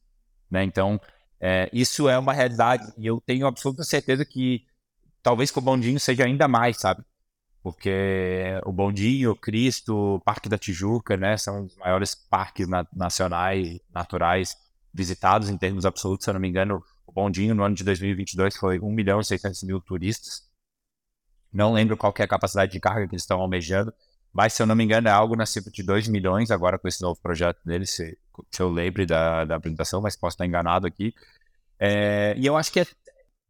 [0.50, 0.64] Né?
[0.64, 1.00] Então
[1.40, 4.66] é, isso é uma realidade e eu tenho absoluta certeza que
[5.22, 7.04] talvez com o Bondinho seja ainda mais, sabe?
[7.72, 12.86] Porque o Bondinho, o Cristo, o Parque da Tijuca, né, são os maiores parques na
[12.94, 14.56] nacionais, naturais
[14.94, 18.58] visitados em termos absolutos, se eu não me engano, o Bondinho no ano de 2022
[18.58, 20.48] foi 1 milhão e 600 mil turistas.
[21.52, 23.94] Não lembro qual é a capacidade de carga que eles estão almejando,
[24.32, 26.88] mas se eu não me engano é algo na cifra de 2 milhões agora com
[26.88, 28.18] esse novo projeto deles, se,
[28.52, 31.14] se eu lembre da, da apresentação, mas posso estar enganado aqui.
[31.80, 32.86] É, e eu acho que é,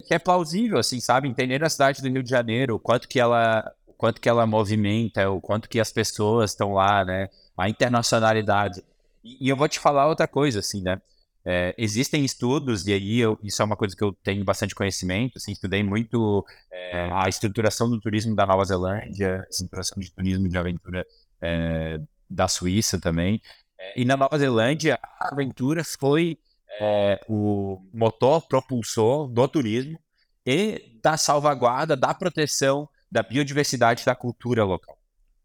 [0.06, 1.28] que é plausível, assim, sabe?
[1.28, 5.30] Entender a cidade do Rio de Janeiro, o quanto que ela, quanto que ela movimenta,
[5.30, 7.28] o quanto que as pessoas estão lá, né?
[7.58, 8.82] A internacionalidade.
[9.22, 11.02] E, eu vou te falar outra coisa, assim, né?
[11.44, 15.34] É, existem estudos, e aí eu, isso é uma coisa que eu tenho bastante conhecimento,
[15.36, 20.48] assim, estudei muito é, a estruturação do turismo da Nova Zelândia, a estruturação de turismo
[20.48, 21.06] de aventura
[21.42, 22.00] é,
[22.30, 23.42] da Suíça também.
[23.78, 26.38] É, e na Nova Zelândia, a aventura foi
[26.80, 30.00] é, o motor propulsor do turismo
[30.46, 34.98] e da salvaguarda, da proteção da biodiversidade da cultura local.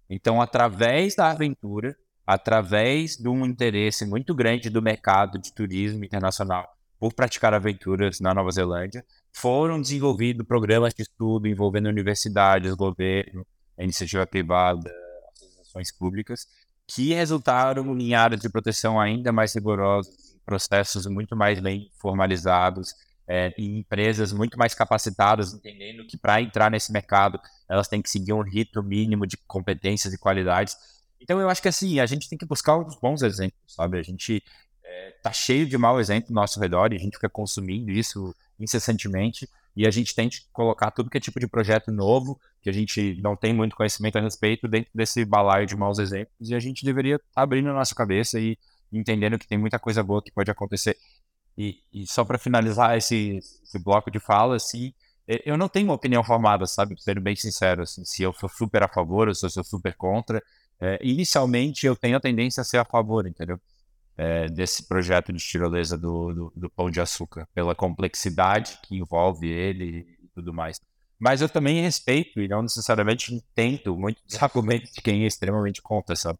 [0.08, 1.96] Então, através da aventura,
[2.26, 8.32] através de um interesse muito grande do mercado de turismo internacional por praticar aventuras na
[8.32, 13.46] Nova Zelândia, foram desenvolvidos programas de estudo envolvendo universidades, governo,
[13.78, 14.90] iniciativa privada,
[15.32, 16.46] associações públicas,
[16.86, 22.94] que resultaram em áreas de proteção ainda mais rigorosas, processos muito mais bem formalizados
[23.26, 28.10] é, em empresas muito mais capacitadas, entendendo que para entrar nesse mercado elas têm que
[28.10, 30.76] seguir um rito mínimo de competências e qualidades.
[31.20, 33.98] Então eu acho que assim, a gente tem que buscar os bons exemplos, sabe?
[33.98, 34.42] A gente
[34.84, 38.34] é, tá cheio de mau exemplo ao nosso redor e a gente fica consumindo isso
[38.60, 42.72] incessantemente e a gente tente colocar tudo que é tipo de projeto novo, que a
[42.72, 46.60] gente não tem muito conhecimento a respeito, dentro desse balaio de maus exemplos, e a
[46.60, 48.56] gente deveria tá abrindo a nossa cabeça e
[48.92, 50.96] entendendo que tem muita coisa boa que pode acontecer.
[51.56, 54.92] E, e só para finalizar esse, esse, bloco de fala, assim,
[55.26, 57.00] eu não tenho uma opinião formada, sabe?
[57.00, 59.94] Sendo bem sincero, assim, se eu sou super a favor ou se eu sou super
[59.94, 60.42] contra.
[60.80, 63.58] É, inicialmente, eu tenho a tendência a ser a favor, entendeu?
[64.16, 69.48] É, desse projeto de tirolesa do, do, do, Pão de Açúcar, pela complexidade que envolve
[69.48, 70.80] ele e tudo mais.
[71.18, 75.80] Mas eu também respeito e não necessariamente entendo muito dos argumentos de quem é extremamente
[75.80, 76.38] contra, sabe?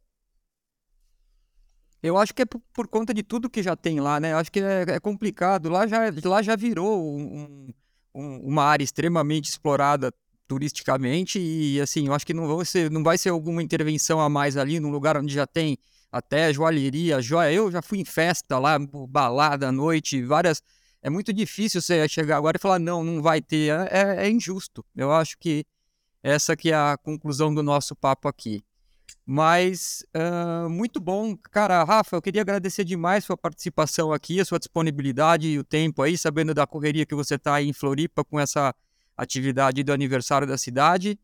[2.04, 4.32] Eu acho que é por, conta de tudo que já tem lá, né?
[4.32, 5.70] Eu acho que é, é complicado.
[5.70, 7.72] Lá já, lá já virou um,
[8.14, 10.12] um, uma área extremamente explorada
[10.46, 14.28] turisticamente e assim, eu acho que não vai ser, não vai ser alguma intervenção a
[14.28, 15.78] mais ali num lugar onde já tem
[16.12, 17.50] até joalheria, joia.
[17.50, 18.78] Eu já fui em festa lá,
[19.08, 20.62] balada à noite, várias.
[21.00, 23.70] É muito difícil você chegar agora e falar não, não vai ter.
[23.90, 24.84] É, é injusto.
[24.94, 25.64] Eu acho que
[26.22, 28.62] essa que é a conclusão do nosso papo aqui.
[29.26, 31.36] Mas uh, muito bom.
[31.50, 36.02] Cara, Rafa, eu queria agradecer demais sua participação aqui, a sua disponibilidade e o tempo
[36.02, 38.74] aí, sabendo da correria que você está aí em Floripa com essa
[39.16, 41.18] atividade do aniversário da cidade.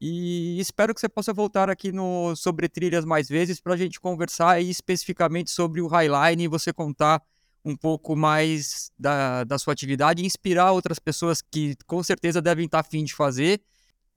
[0.00, 4.00] E espero que você possa voltar aqui no Sobre Trilhas mais vezes para a gente
[4.00, 7.22] conversar aí especificamente sobre o Highline e você contar
[7.64, 12.82] um pouco mais da, da sua atividade inspirar outras pessoas que com certeza devem estar
[12.82, 13.62] tá afim de fazer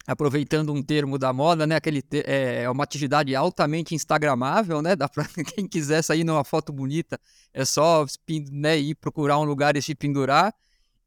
[0.07, 1.75] aproveitando um termo da moda, né?
[1.75, 4.95] Aquele é, é uma atividade altamente instagramável, né?
[4.95, 7.19] Dá para quem quiser sair numa foto bonita,
[7.53, 8.05] é só
[8.49, 10.55] né, ir procurar um lugar e se pendurar.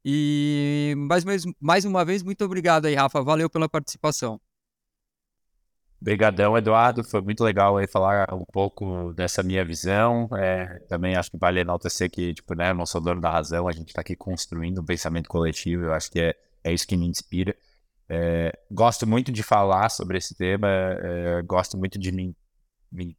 [0.05, 1.23] E mais,
[1.59, 3.21] mais, uma vez, muito obrigado aí, Rafa.
[3.23, 4.39] Valeu pela participação.
[5.99, 7.03] Obrigadão, Eduardo.
[7.03, 10.27] Foi muito legal aí falar um pouco dessa minha visão.
[10.35, 13.71] É, também acho que vale enaltecer que, tipo, né, não sou dono da razão, a
[13.71, 15.83] gente está aqui construindo um pensamento coletivo.
[15.85, 17.55] Eu acho que é, é isso que me inspira.
[18.13, 22.35] É, gosto muito de falar sobre esse tema, é, gosto muito de me,
[22.91, 23.17] me,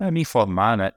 [0.00, 0.92] é, me, informar, né?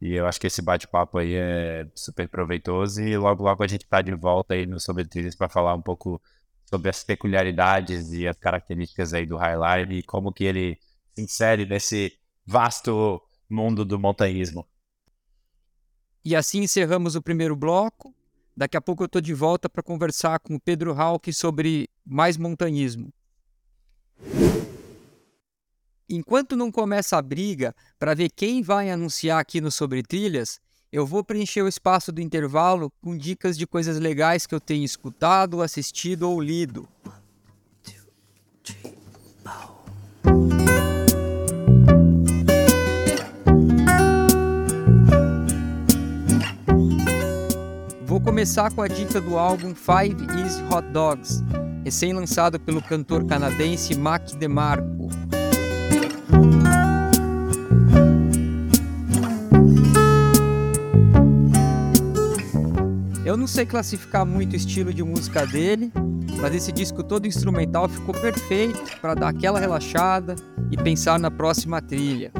[0.00, 3.82] E eu acho que esse bate-papo aí é super proveitoso e logo logo a gente
[3.82, 6.22] está de volta aí no Sobre Trilhas para falar um pouco
[6.64, 10.78] sobre as peculiaridades e as características aí do Highline e como que ele
[11.14, 14.66] se insere nesse vasto mundo do montanhismo.
[16.24, 18.14] E assim encerramos o primeiro bloco.
[18.58, 22.36] Daqui a pouco eu estou de volta para conversar com o Pedro Halk sobre mais
[22.36, 23.14] montanhismo.
[26.10, 30.58] Enquanto não começa a briga para ver quem vai anunciar aqui no Sobre Trilhas,
[30.90, 34.84] eu vou preencher o espaço do intervalo com dicas de coisas legais que eu tenho
[34.84, 36.88] escutado, assistido ou lido.
[48.38, 51.42] Começar com a dica do álbum Five Easy Hot Dogs,
[51.82, 55.08] recém-lançado pelo cantor canadense Mac DeMarco.
[63.24, 65.92] Eu não sei classificar muito o estilo de música dele,
[66.40, 70.36] mas esse disco todo instrumental ficou perfeito para dar aquela relaxada
[70.70, 72.30] e pensar na próxima trilha.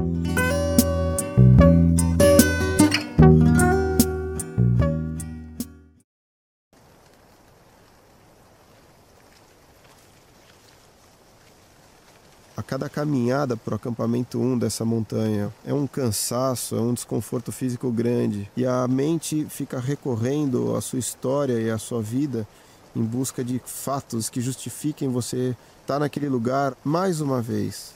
[12.69, 17.91] Cada caminhada para o acampamento 1 dessa montanha é um cansaço, é um desconforto físico
[17.91, 22.47] grande e a mente fica recorrendo à sua história e à sua vida
[22.95, 27.95] em busca de fatos que justifiquem você estar tá naquele lugar mais uma vez.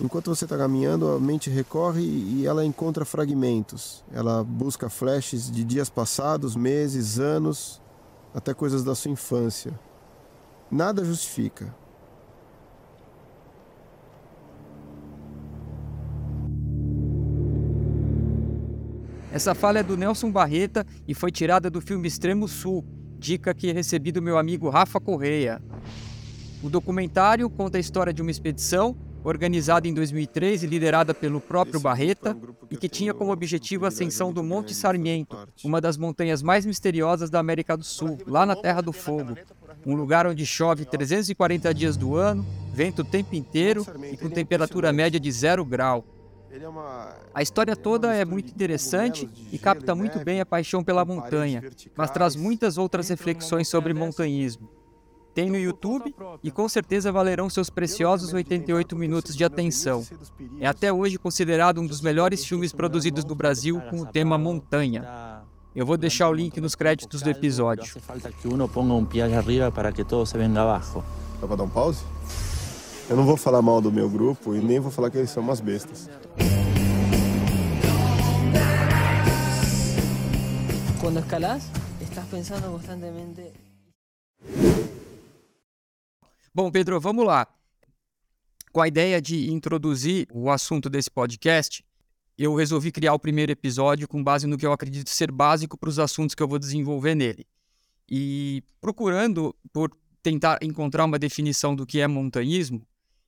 [0.00, 4.02] Enquanto você está caminhando, a mente recorre e ela encontra fragmentos.
[4.12, 7.80] Ela busca flashes de dias passados, meses, anos,
[8.34, 9.72] até coisas da sua infância.
[10.68, 11.72] Nada justifica,
[19.34, 22.84] Essa fala é do Nelson Barreta e foi tirada do filme Extremo Sul,
[23.18, 25.60] dica que recebi do meu amigo Rafa Correia.
[26.62, 31.80] O documentário conta a história de uma expedição organizada em 2003 e liderada pelo próprio
[31.80, 32.38] Barreta
[32.70, 37.28] e que tinha como objetivo a ascensão do Monte Sarmiento, uma das montanhas mais misteriosas
[37.28, 39.34] da América do Sul, lá na Terra do Fogo,
[39.84, 44.92] um lugar onde chove 340 dias do ano, vento o tempo inteiro e com temperatura
[44.92, 46.13] média de zero grau.
[47.34, 51.62] A história toda é muito interessante e capta muito bem a paixão pela montanha,
[51.96, 54.68] mas traz muitas outras reflexões sobre montanhismo.
[55.34, 60.06] Tem no YouTube e com certeza valerão seus preciosos 88 minutos de atenção.
[60.60, 65.42] É até hoje considerado um dos melhores filmes produzidos no Brasil com o tema montanha.
[65.74, 67.92] Eu vou deixar o link nos créditos do episódio.
[71.40, 72.04] Dá pra dar um pause?
[73.10, 75.42] Eu não vou falar mal do meu grupo e nem vou falar que eles são
[75.42, 76.08] umas bestas.
[81.04, 81.64] Quando escalas,
[82.00, 83.52] estás pensando constantemente.
[86.54, 87.46] Bom, Pedro, vamos lá.
[88.72, 91.84] Com a ideia de introduzir o assunto desse podcast,
[92.38, 95.90] eu resolvi criar o primeiro episódio com base no que eu acredito ser básico para
[95.90, 97.46] os assuntos que eu vou desenvolver nele.
[98.10, 102.80] E procurando por tentar encontrar uma definição do que é montanhismo,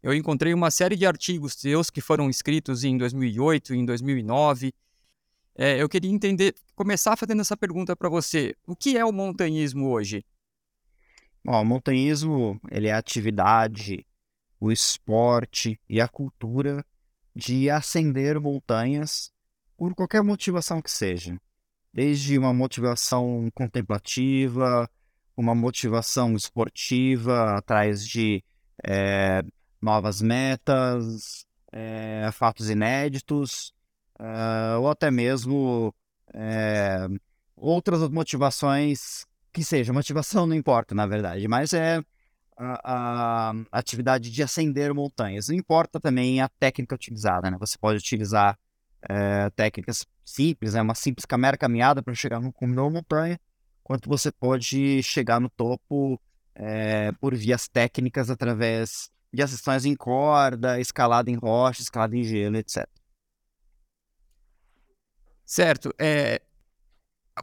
[0.02, 4.72] eu encontrei uma série de artigos teus que foram escritos em 2008, em 2009.
[5.58, 9.88] É, eu queria entender, começar fazendo essa pergunta para você: o que é o montanhismo
[9.88, 10.24] hoje?
[11.42, 14.06] Bom, o montanhismo ele é a atividade,
[14.60, 16.84] o esporte e a cultura
[17.34, 19.30] de ascender montanhas
[19.76, 21.40] por qualquer motivação que seja.
[21.92, 24.90] Desde uma motivação contemplativa,
[25.34, 28.44] uma motivação esportiva atrás de
[28.84, 29.42] é,
[29.80, 33.72] novas metas, é, fatos inéditos,
[34.18, 35.94] é, ou até mesmo
[37.56, 39.92] outras motivações que seja.
[39.92, 42.02] Motivação não importa, na verdade, mas é
[42.56, 45.48] a, a, atividade de ascender montanhas.
[45.48, 47.56] Não importa também a técnica utilizada, né?
[47.58, 48.58] Você pode utilizar
[49.08, 50.82] é, técnicas simples, né?
[50.82, 51.24] uma simples
[51.58, 53.38] caminhada para chegar no cume da montanha,
[53.82, 56.20] quanto você pode chegar no topo
[56.54, 62.56] é, por vias técnicas através de ascensões em corda, escalada em rocha, escalada em gelo,
[62.56, 62.88] etc.
[65.46, 65.94] Certo.
[65.96, 66.42] É,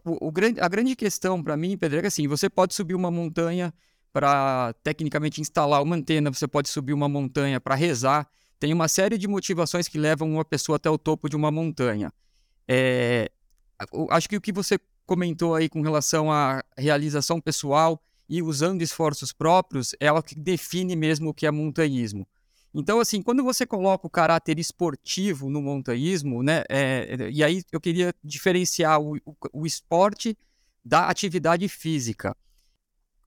[0.06, 3.10] o, o, a grande questão para mim, Pedro, é que assim, você pode subir uma
[3.10, 3.74] montanha
[4.12, 8.28] para tecnicamente instalar uma antena, você pode subir uma montanha para rezar.
[8.60, 12.12] Tem uma série de motivações que levam uma pessoa até o topo de uma montanha.
[12.68, 13.32] É,
[14.10, 19.34] acho que o que você comentou aí com relação à realização pessoal e usando esforços
[19.34, 22.28] próprios é o que define mesmo o que é montanhismo.
[22.74, 27.80] Então, assim, quando você coloca o caráter esportivo no montanhismo, né, é, e aí eu
[27.80, 30.38] queria diferenciar o, o, o esporte
[30.84, 32.36] da atividade física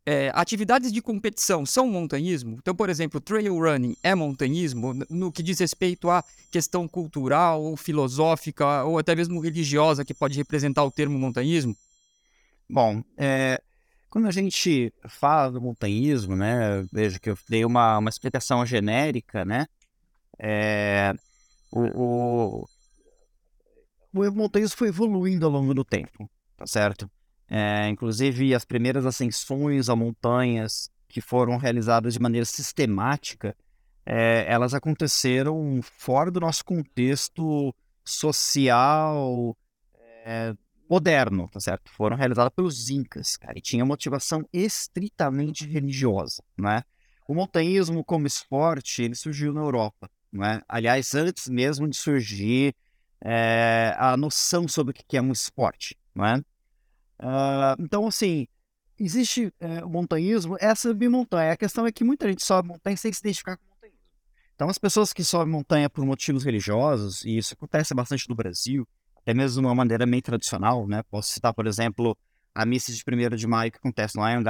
[0.07, 2.57] é, atividades de competição são montanhismo?
[2.63, 7.77] Então, por exemplo, trail running é montanhismo no que diz respeito à questão cultural ou
[7.77, 11.77] filosófica ou até mesmo religiosa que pode representar o termo montanhismo?
[12.71, 13.61] Bom, é,
[14.17, 19.45] quando a gente fala do montanhismo, né, veja que eu dei uma, uma explicação genérica,
[19.45, 19.67] né,
[20.39, 21.12] é,
[21.71, 22.69] o, o,
[24.14, 27.11] o montanhismo foi evoluindo ao longo do tempo, tá certo?
[27.47, 33.55] É, inclusive, as primeiras ascensões a montanhas que foram realizadas de maneira sistemática,
[34.07, 37.71] é, elas aconteceram fora do nosso contexto
[38.03, 39.55] social
[40.25, 40.55] é,
[40.89, 41.91] moderno, tá certo?
[41.91, 46.82] Foram realizadas pelos incas, cara, e tinha motivação estritamente religiosa, né?
[47.28, 50.61] O montanhismo como esporte, ele surgiu na Europa, né?
[50.68, 52.74] Aliás, antes mesmo de surgir
[53.20, 56.37] é, a noção sobre o que é um esporte, não é?
[57.18, 58.47] Uh, então, assim,
[58.99, 61.53] existe é, o montanhismo, essa bimontanha.
[61.53, 64.01] A questão é que muita gente sobe montanha sem se identificar com montanhismo.
[64.55, 68.87] Então, as pessoas que sobem montanha por motivos religiosos, e isso acontece bastante no Brasil,
[69.27, 71.03] até mesmo de uma maneira meio tradicional, né?
[71.11, 72.16] Posso citar, por exemplo,
[72.55, 74.45] a missa de 1 de maio que acontece lá em.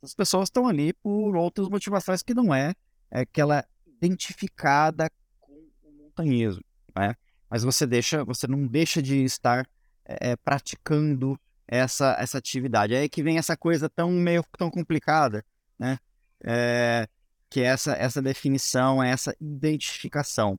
[0.00, 2.74] As pessoas estão ali por outras motivações que não é,
[3.10, 5.10] é aquela identificada
[5.40, 5.52] com
[5.82, 6.62] o montanhismo,
[6.96, 7.16] né?
[7.50, 9.68] Mas você deixa, você não deixa de estar
[10.04, 12.94] é, praticando essa, essa atividade.
[12.94, 15.44] Aí que vem essa coisa tão meio tão complicada,
[15.76, 15.98] né?
[16.44, 17.08] É,
[17.50, 20.58] que é essa, essa definição, essa identificação.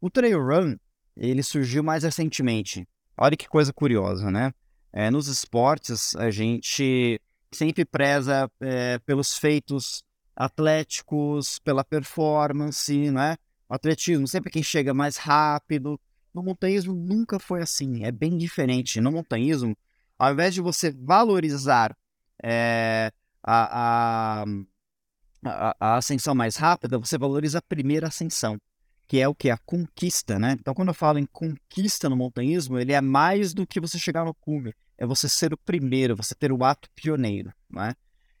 [0.00, 0.76] O trail run,
[1.16, 2.86] ele surgiu mais recentemente.
[3.16, 4.52] Olha que coisa curiosa, né?
[4.92, 7.20] É, nos esportes, a gente
[7.52, 10.04] sempre preza é, pelos feitos
[10.34, 13.36] atléticos, pela performance, né?
[13.68, 15.98] O atletismo, sempre quem chega mais rápido.
[16.32, 19.00] No montanhismo nunca foi assim, é bem diferente.
[19.00, 19.76] No montanhismo,
[20.18, 21.96] ao invés de você valorizar
[22.42, 23.12] é,
[23.42, 24.44] a, a,
[25.44, 28.58] a, a, ascensão mais rápida, você valoriza a primeira ascensão,
[29.06, 29.50] que é o que?
[29.50, 30.56] A conquista, né?
[30.58, 34.24] Então, quando eu falo em conquista no montanhismo, ele é mais do que você chegar
[34.24, 37.94] no cume, é você ser o primeiro, você ter o ato pioneiro, né?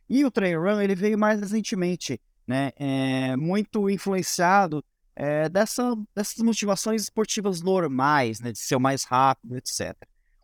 [0.08, 2.72] E o trail run, ele veio mais recentemente, né?
[2.76, 4.84] É muito influenciado
[5.16, 9.94] é, dessa, dessas motivações esportivas normais, né, de ser o mais rápido, etc.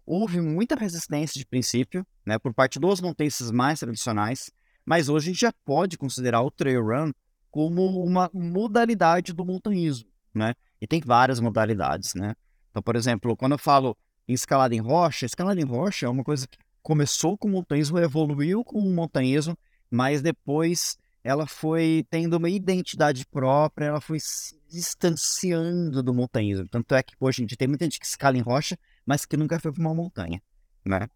[0.07, 4.51] Houve muita resistência de princípio, né, por parte dos montanhistas mais tradicionais,
[4.85, 7.13] mas hoje a gente já pode considerar o trail run
[7.51, 10.55] como uma modalidade do montanhismo, né?
[10.81, 12.35] E tem várias modalidades, né?
[12.71, 16.23] Então, por exemplo, quando eu falo em escalada em rocha, escalada em rocha é uma
[16.23, 19.57] coisa que começou com o montanhismo, evoluiu com o montanhismo,
[19.91, 26.67] mas depois ela foi tendo uma identidade própria, ela foi se distanciando do montanhismo.
[26.69, 29.37] Tanto é que hoje em dia tem muita gente que escala em rocha, mas que
[29.37, 30.41] nunca foi para uma montanha,
[30.85, 31.09] né?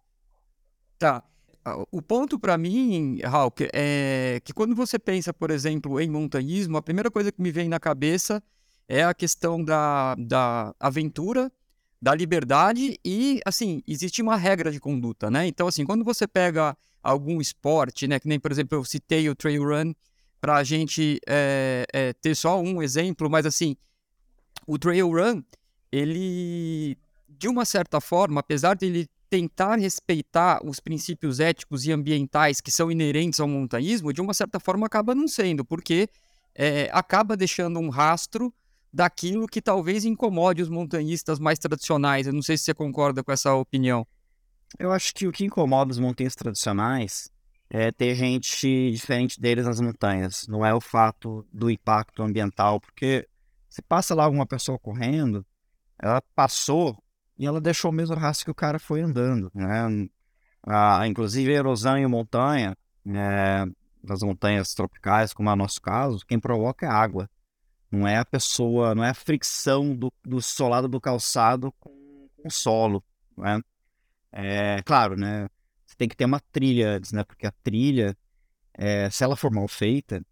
[0.99, 1.23] Tá.
[1.91, 6.83] O ponto para mim, Raul, é que quando você pensa, por exemplo, em montanhismo, a
[6.83, 8.43] primeira coisa que me vem na cabeça
[8.89, 11.51] é a questão da, da aventura,
[12.01, 15.47] da liberdade e, assim, existe uma regra de conduta, né?
[15.47, 18.19] Então, assim, quando você pega algum esporte, né?
[18.19, 19.95] Que nem, por exemplo, eu citei o trail run
[20.41, 23.77] para a gente é, é, ter só um exemplo, mas assim,
[24.67, 25.43] o trail run,
[25.91, 32.61] ele, de uma certa forma, apesar de ele tentar respeitar os princípios éticos e ambientais
[32.61, 36.09] que são inerentes ao montanhismo, de uma certa forma acaba não sendo, porque
[36.55, 38.53] é, acaba deixando um rastro
[38.95, 42.29] daquilo que talvez incomode os montanhistas mais tradicionais.
[42.29, 44.07] Eu não sei se você concorda com essa opinião.
[44.79, 47.29] Eu acho que o que incomoda os montanhistas tradicionais
[47.69, 50.47] é ter gente diferente deles nas montanhas.
[50.47, 53.29] Não é o fato do impacto ambiental, porque
[53.69, 55.45] se passa lá alguma pessoa correndo,
[56.01, 56.97] ela passou
[57.37, 60.09] e ela deixou o mesmo rastro que o cara foi andando, né?
[60.63, 63.67] Ah, inclusive erosão em montanha, né,
[64.03, 67.29] das montanhas tropicais, como é o nosso caso, quem provoca é água.
[67.95, 72.51] Não é a pessoa, não é a fricção do, do solado do calçado com, o
[72.51, 73.03] solo,
[73.37, 73.61] né?
[74.31, 75.49] É, claro, né?
[75.87, 77.25] Você tem que ter uma trilha antes, né?
[77.25, 78.17] Porque a trilha,
[78.75, 80.25] é, se ela for mal feita,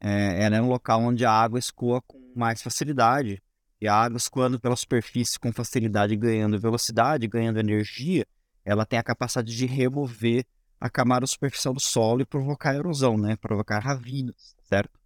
[0.00, 3.42] é, ela é um local onde a água escoa com mais facilidade.
[3.80, 8.26] E a água escoando pela superfície com facilidade, ganhando velocidade, ganhando energia,
[8.64, 10.46] ela tem a capacidade de remover
[10.80, 13.36] a camada superficial do solo e provocar erosão, né?
[13.36, 14.98] Provocar ravinas, certo?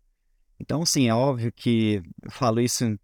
[0.60, 2.98] Então, sim, é óbvio que eu falo isso, de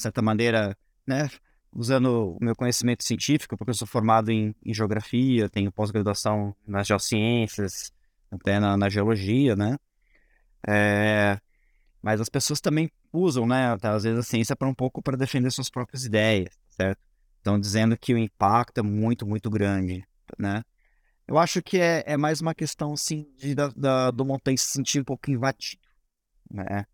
[0.00, 0.76] certa maneira,
[1.06, 1.28] né?
[1.74, 6.86] usando o meu conhecimento científico, porque eu sou formado em, em geografia, tenho pós-graduação nas
[6.86, 7.92] geociências,
[8.30, 9.76] até na, na geologia, né?
[10.66, 11.38] É,
[12.00, 15.50] mas as pessoas também usam, né, às vezes a ciência para um pouco para defender
[15.50, 17.00] suas próprias ideias, certo?
[17.38, 20.06] Estão dizendo que o impacto é muito, muito grande,
[20.38, 20.62] né?
[21.26, 24.70] Eu acho que é, é mais uma questão, assim, de, da, da, do montanha se
[24.70, 25.82] sentir um pouco invadido,
[26.50, 26.86] né?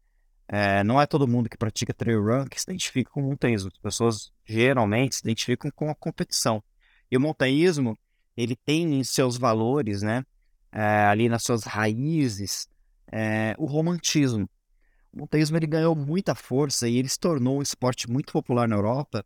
[0.52, 3.70] É, não é todo mundo que pratica trail run que se identifica com montanhismo.
[3.72, 6.62] As pessoas geralmente se identificam com a competição.
[7.08, 7.96] E o montanhismo,
[8.36, 10.24] ele tem em seus valores, né,
[10.72, 12.68] é, ali nas suas raízes,
[13.12, 14.48] é, o romantismo.
[15.12, 18.76] O montanhismo ele ganhou muita força e ele se tornou um esporte muito popular na
[18.76, 19.24] Europa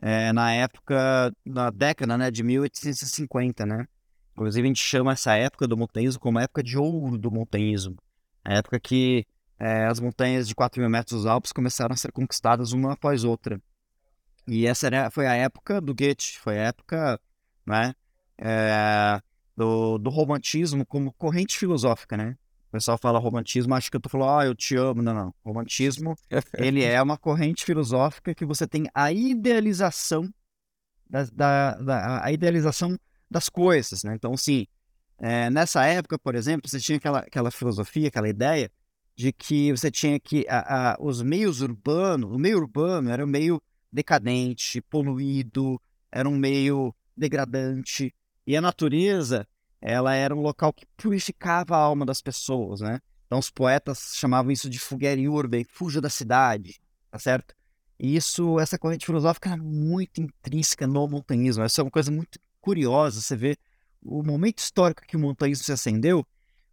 [0.00, 3.86] é, na época, na década né, de 1850, né?
[4.32, 7.96] Inclusive a gente chama essa época do montanhismo como a época de ouro do montanhismo.
[8.44, 9.26] A época que
[9.58, 13.24] é, as montanhas de 4 mil metros dos Alpes começaram a ser conquistadas uma após
[13.24, 13.60] outra.
[14.46, 17.20] E essa era, foi a época do Goethe, foi a época
[17.66, 17.94] né,
[18.38, 19.20] é,
[19.56, 22.36] do, do, romantismo como corrente filosófica, né?
[22.68, 25.02] O pessoal fala romantismo, acho que eu tô falando, ah, eu te amo.
[25.02, 25.34] Não, não.
[25.44, 26.14] Romantismo,
[26.54, 30.28] ele é uma corrente filosófica que você tem a idealização
[31.08, 32.98] da, da, da a idealização
[33.30, 34.14] das coisas, né?
[34.14, 34.66] Então, sim,
[35.18, 38.70] é, nessa época, por exemplo, você tinha aquela, aquela filosofia, aquela ideia
[39.18, 43.26] de que você tinha que a, a, os meios urbanos, o meio urbano era um
[43.26, 43.60] meio
[43.92, 45.80] decadente, poluído,
[46.12, 48.14] era um meio degradante
[48.46, 49.44] e a natureza
[49.80, 53.00] ela era um local que purificava a alma das pessoas, né?
[53.26, 57.56] Então os poetas chamavam isso de fogueira urbe, fuja da cidade, tá certo?
[57.98, 61.64] E isso, essa corrente filosófica era muito intrínseca no montanhismo.
[61.64, 63.20] Essa é uma coisa muito curiosa.
[63.20, 63.56] Você vê
[64.00, 66.24] o momento histórico que o montanhismo se acendeu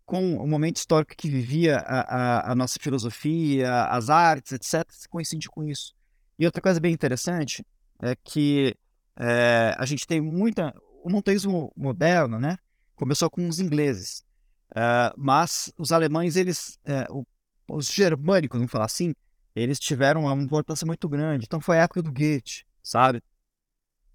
[0.06, 5.50] com o momento histórico que vivia a, a, a nossa filosofia, as artes, etc., coincide
[5.50, 5.94] com isso.
[6.38, 7.66] E outra coisa bem interessante
[8.02, 8.76] é que
[9.18, 10.74] é, a gente tem muita.
[11.04, 12.58] O montanhismo moderno, né?
[12.96, 14.24] Começou com os ingleses,
[14.72, 17.26] uh, mas os alemães, eles, uh,
[17.70, 19.14] os germânicos, vamos falar assim,
[19.56, 21.46] eles tiveram uma importância muito grande.
[21.46, 23.22] Então foi a época do Goethe, sabe?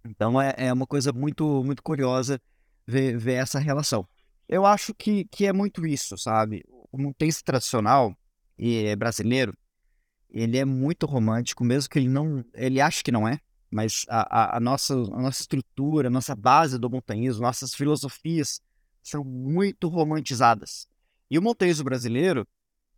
[0.04, 2.40] Então é, é uma coisa muito, muito curiosa
[2.86, 4.08] ver, ver essa relação.
[4.50, 6.64] Eu acho que, que é muito isso, sabe?
[6.90, 8.16] O montense tradicional
[8.58, 9.56] e é brasileiro,
[10.28, 13.38] ele é muito romântico, mesmo que ele não, ele acha que não é,
[13.70, 18.60] mas a, a, a nossa, a nossa estrutura, a nossa base do montanhismo, nossas filosofias
[19.02, 20.88] são muito romantizadas.
[21.30, 22.46] E o montanhismo brasileiro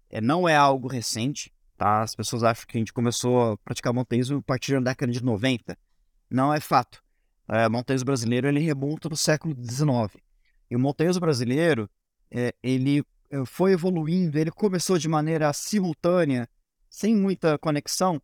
[0.08, 2.02] é, não é algo recente, Tá?
[2.02, 5.20] As pessoas acham que a gente começou a praticar montanhismo a partir da década de
[5.20, 5.76] 90.
[6.30, 7.02] Não é fato.
[7.48, 10.16] É, o montanhismo brasileiro ele remonta no século XIX.
[10.72, 11.86] E o montanhismo brasileiro
[12.30, 16.48] é, ele é, foi evoluindo, ele começou de maneira simultânea,
[16.88, 18.18] sem muita conexão,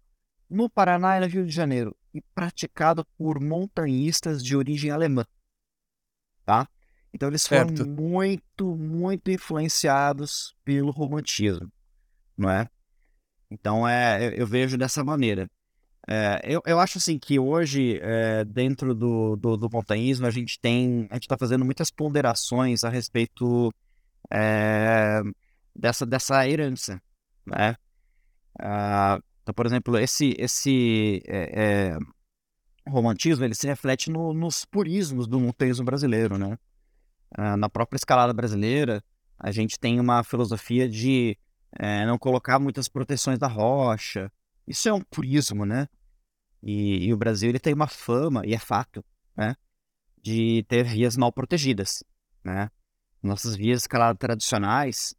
[0.49, 5.27] no Paraná e no Rio de Janeiro, e praticado por montanhistas de origem alemã.
[6.43, 6.67] Tá?
[7.13, 7.87] Então eles foram certo.
[7.87, 11.71] muito, muito influenciados pelo romantismo,
[12.35, 12.67] não é?
[13.51, 15.51] Então é, eu vejo dessa maneira.
[16.11, 20.59] É, eu, eu acho assim que hoje, é, dentro do, do, do, montanhismo, a gente
[20.59, 21.07] tem.
[21.11, 23.71] A gente está fazendo muitas ponderações a respeito
[24.31, 25.21] é,
[25.77, 26.99] dessa, dessa herança.
[27.45, 27.77] Né?
[28.59, 31.99] Ah, então, por exemplo, esse, esse é,
[32.87, 36.39] romantismo ele se reflete no, nos purismos do montanhismo brasileiro.
[36.39, 36.59] Né?
[37.37, 39.05] Ah, na própria escalada brasileira,
[39.39, 41.37] a gente tem uma filosofia de
[42.07, 44.33] não colocar muitas proteções da rocha.
[44.67, 45.87] Isso é um purismo, né?
[46.63, 49.05] E, e, o Brasil ele tem uma fama, e é fato,
[49.37, 49.57] né?
[50.21, 52.03] De ter vias mal protegidas,
[52.43, 52.71] né?
[53.23, 55.15] Nossas vias escaladas tradicionais,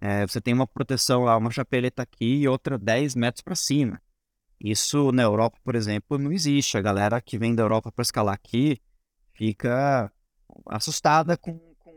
[0.00, 4.02] é, você tem uma proteção lá, uma chapeleta aqui e outra 10 metros para cima.
[4.60, 6.76] Isso na Europa, por exemplo, não existe.
[6.76, 8.80] A galera que vem da Europa para escalar aqui
[9.32, 10.12] fica
[10.66, 11.90] assustada com, com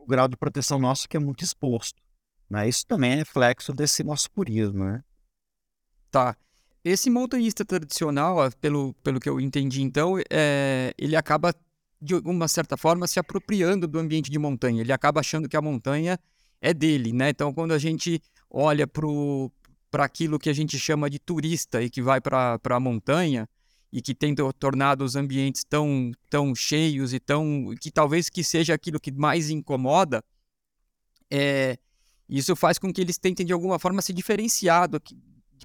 [0.00, 2.00] o grau de proteção nosso que é muito exposto.
[2.48, 2.68] Né?
[2.68, 5.04] Isso também é reflexo desse nosso purismo, né?
[6.10, 6.36] Tá.
[6.84, 11.54] Esse montanhista tradicional, pelo, pelo que eu entendi então, é, ele acaba,
[12.00, 14.80] de uma certa forma, se apropriando do ambiente de montanha.
[14.80, 16.18] Ele acaba achando que a montanha
[16.60, 17.30] é dele, né?
[17.30, 18.20] Então, quando a gente
[18.50, 23.48] olha para aquilo que a gente chama de turista e que vai para a montanha
[23.92, 27.74] e que tem tornado os ambientes tão, tão cheios e tão...
[27.80, 30.24] que talvez que seja aquilo que mais incomoda,
[31.30, 31.78] é,
[32.28, 35.00] isso faz com que eles tentem, de alguma forma, se diferenciar do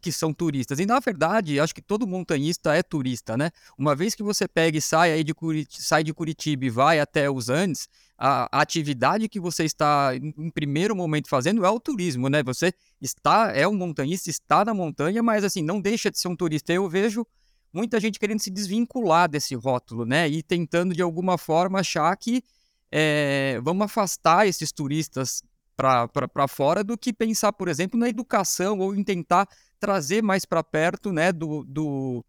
[0.02, 0.80] que, são turistas.
[0.80, 3.52] E, na verdade, acho que todo montanhista é turista, né?
[3.78, 7.00] Uma vez que você pega e sai, aí de, Curit sai de Curitiba e vai
[7.00, 7.88] até os Andes,
[8.18, 12.41] a, a atividade que você está, em, primeiro momento, fazendo é o turismo, né?
[12.43, 16.36] Você está, é um montanhista, está na montanha, mas, assim, não deixa de ser um
[16.36, 16.74] turista.
[16.74, 17.26] Eu vejo
[17.74, 20.28] muita gente querendo se desvincular desse rótulo, né?
[20.28, 22.43] E tentando, de alguma forma, achar que
[22.91, 25.41] é, vamos afastar esses turistas
[25.78, 29.48] para fora do que pensar, por exemplo, na educação ou em tentar
[29.80, 32.25] trazer mais para perto né, do, do,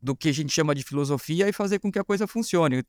[0.00, 2.84] do que a gente chama de filosofia e fazer com que a coisa funcione.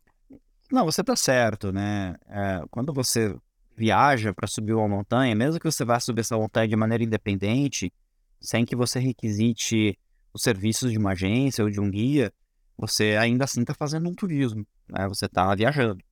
[0.72, 2.16] Não, você está certo, né?
[2.28, 3.36] É, quando você
[3.76, 7.91] viaja para subir uma montanha, mesmo que você vá subir essa montanha de maneira independente,
[8.39, 9.97] sem que você requisite
[10.34, 12.34] os serviços de uma agência ou de um guia,
[12.78, 15.07] você ainda assim está fazendo um turismo, né?
[15.07, 16.03] Você está viajando.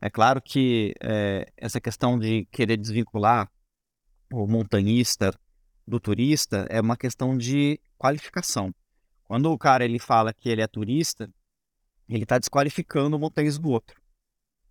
[0.00, 3.50] É claro que é, essa questão de querer desvincular
[4.32, 5.32] o montanhista
[5.88, 8.74] do turista é uma questão de qualificação.
[9.24, 11.28] Quando o cara ele fala que ele é turista,
[12.08, 14.00] ele está desqualificando o montanhista do outro.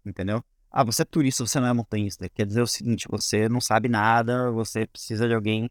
[0.06, 0.44] Entendeu?
[0.72, 2.30] Ah, você é turista, você não é montanhista.
[2.30, 5.70] Quer dizer o seguinte, você não sabe nada, você precisa de alguém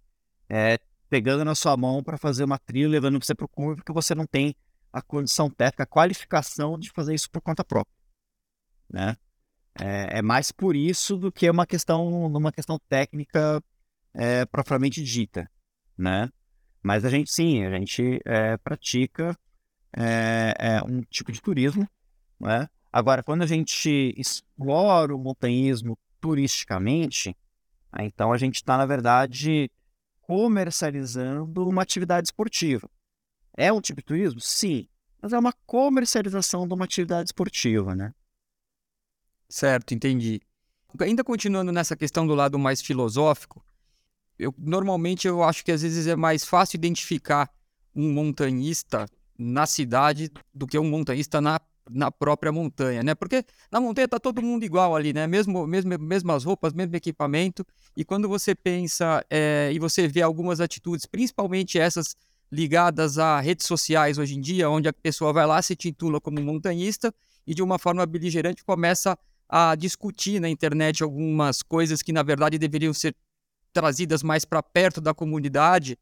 [0.49, 0.79] é,
[1.09, 4.15] pegando na sua mão para fazer uma trilha, levando você para o cume, porque você
[4.15, 4.55] não tem
[4.93, 7.95] a condição técnica, a qualificação de fazer isso por conta própria.
[8.89, 9.17] Né?
[9.79, 13.63] É, é, mais por isso do que uma questão, uma questão técnica
[14.17, 15.49] é, propriamente dita,
[15.97, 16.31] né?
[16.83, 19.37] Mas a gente sim, a gente é, pratica
[19.95, 21.87] é, é, um tipo de turismo,
[22.41, 22.69] né?
[22.91, 27.37] Agora, quando a gente explora o montanhismo turisticamente,
[28.01, 29.71] então a gente está, na verdade,
[30.23, 32.89] comercializando uma atividade esportiva.
[33.55, 34.41] É um tipo de turismo?
[34.41, 34.89] Sim,
[35.21, 38.15] mas é uma comercialização de uma atividade esportiva, né?
[39.49, 40.41] Certo, entendi.
[41.01, 43.63] Ainda continuando nessa questão do lado mais filosófico,
[44.39, 47.51] eu normalmente eu acho que às vezes é mais fácil identificar
[47.95, 49.07] um montanhista
[49.39, 51.61] na cidade do que um montanhista na,
[51.91, 53.15] na própria montanha, né?
[53.15, 55.27] Porque na montanha tá todo mundo igual ali, né?
[55.27, 57.67] Mesmo, mesmo mesmas roupas, mesmo equipamento.
[57.97, 62.17] E quando você pensa é, e você vê algumas atitudes, principalmente essas
[62.51, 66.41] ligadas a redes sociais hoje em dia, onde a pessoa vai lá se titula como
[66.41, 67.13] montanhista
[67.47, 69.19] e de uma forma beligerante começa
[69.49, 73.15] a discutir na internet algumas coisas que na verdade deveriam ser
[73.77, 75.99] trazidas mais para perto da comunidade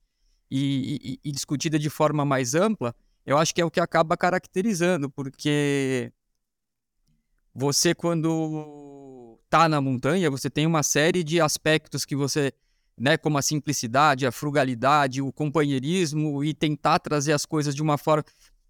[0.48, 2.94] e, e, e discutida de forma mais ampla,
[3.26, 6.12] eu acho que é o que acaba caracterizando, porque
[7.52, 12.52] você quando está na montanha, você tem uma série de aspectos que você,
[12.96, 17.98] né, como a simplicidade, a frugalidade, o companheirismo e tentar trazer as coisas de uma
[17.98, 18.24] forma,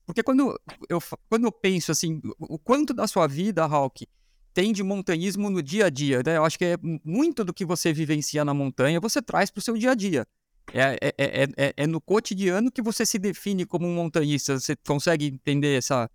[0.06, 0.98] porque quando eu
[1.28, 4.06] quando eu penso assim, o quanto da sua vida, Hawk,
[4.54, 6.36] tem de montanhismo no dia a dia, né?
[6.36, 9.62] Eu acho que é muito do que você vivencia na montanha, você traz para o
[9.62, 10.26] seu dia a dia.
[10.72, 14.58] É, é, é, é, é no cotidiano que você se define como um montanhista.
[14.58, 16.08] Você consegue entender essa,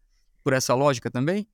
[0.43, 1.45] por essa lógica também?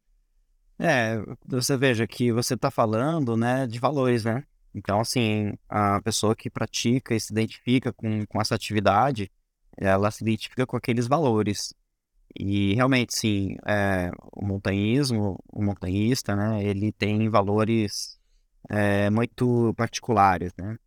[0.77, 4.43] É, você veja que você está falando, né, de valores, né?
[4.73, 9.31] Então, assim, a pessoa que pratica e se identifica com, com essa atividade,
[9.77, 11.73] ela se identifica com aqueles valores.
[12.37, 18.19] E realmente, sim, é, o montanhismo, o montanhista, né, ele tem valores
[18.69, 20.77] é, muito particulares, né?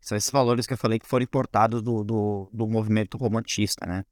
[0.00, 4.04] São esses valores que eu falei que foram importados do, do, do movimento romantista, né?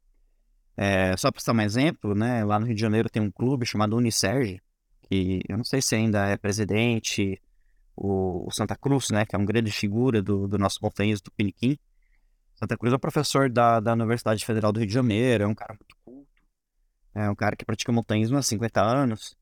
[0.76, 3.66] É, só para citar um exemplo, né, lá no Rio de Janeiro tem um clube
[3.66, 4.60] chamado Unicerge,
[5.02, 7.40] que eu não sei se ainda é presidente,
[7.96, 11.32] o, o Santa Cruz, né, que é uma grande figura do, do nosso montanhismo do
[11.32, 11.78] Piniquim.
[12.54, 15.54] Santa Cruz é um professor da, da Universidade Federal do Rio de Janeiro, é um
[15.54, 16.28] cara muito culto,
[17.14, 19.36] é um cara que pratica montanhismo há 50 anos.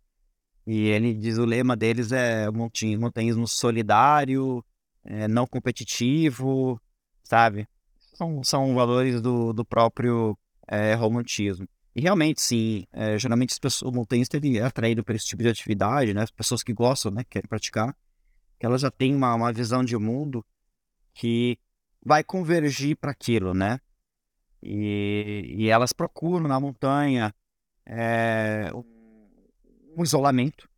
[0.67, 4.65] E ele diz o lema deles é montanhismo solidário,
[5.05, 6.81] é, não competitivo,
[7.23, 7.67] sabe?
[8.15, 11.67] São, são valores do, do próprio é, romantismo.
[11.95, 15.43] E realmente, sim, é, geralmente as pessoas, o montanhista ele é atraído por esse tipo
[15.43, 16.23] de atividade, né?
[16.23, 17.97] As pessoas que gostam, né, querem praticar
[18.61, 20.45] que ela já tem uma, uma visão de mundo
[21.15, 21.59] que
[22.05, 23.81] vai convergir para aquilo, né?
[24.63, 27.35] E, e elas procuram na montanha
[27.91, 28.71] é,
[29.97, 30.69] um isolamento.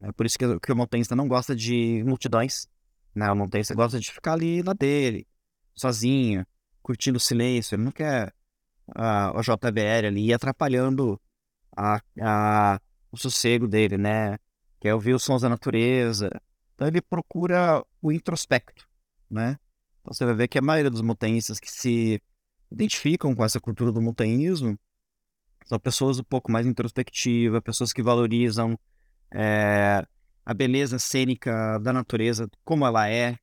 [0.00, 2.68] É por isso que, que o montanhista não gosta de multidões.
[3.14, 3.30] Né?
[3.30, 5.26] O montanhista gosta de ficar ali na dele,
[5.74, 6.46] sozinho,
[6.82, 7.74] curtindo o silêncio.
[7.74, 8.32] Ele não quer
[8.90, 11.20] uh, o JBL ali atrapalhando
[11.76, 14.38] a, a, o sossego dele, né?
[14.80, 16.30] Quer ouvir os sons da natureza,
[16.74, 18.88] então ele procura o introspecto,
[19.28, 19.58] né?
[20.00, 22.22] Então você vai ver que a maioria dos montanhistas que se
[22.72, 24.78] identificam com essa cultura do montanhismo
[25.64, 28.78] são pessoas um pouco mais introspectivas, pessoas que valorizam
[29.32, 30.04] é,
[30.44, 33.36] a beleza cênica da natureza como ela é.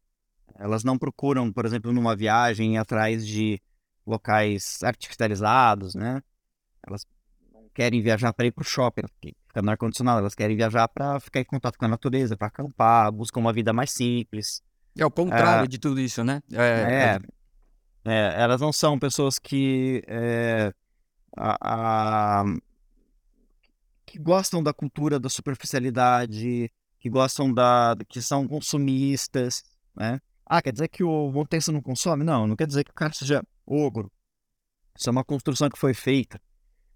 [0.59, 3.61] Elas não procuram, por exemplo, numa viagem atrás de
[4.05, 6.21] locais artificializados, né?
[6.85, 7.05] Elas
[7.53, 11.19] não querem viajar para ir para o shopping, fica no ar-condicionado, elas querem viajar para
[11.19, 14.63] ficar em contato com a natureza, para acampar, buscam uma vida mais simples.
[14.97, 16.41] É o contrário é, de tudo isso, né?
[16.51, 17.19] É, é,
[18.05, 20.73] é, elas não são pessoas que, é,
[21.35, 22.45] a, a,
[24.05, 27.95] que gostam da cultura da superficialidade, que gostam da.
[28.07, 29.63] que são consumistas,
[29.95, 30.19] né?
[30.45, 32.23] Ah, quer dizer que o montanhista não consome?
[32.23, 34.11] Não, não quer dizer que o cara seja ogro.
[34.97, 36.41] Isso é uma construção que foi feita,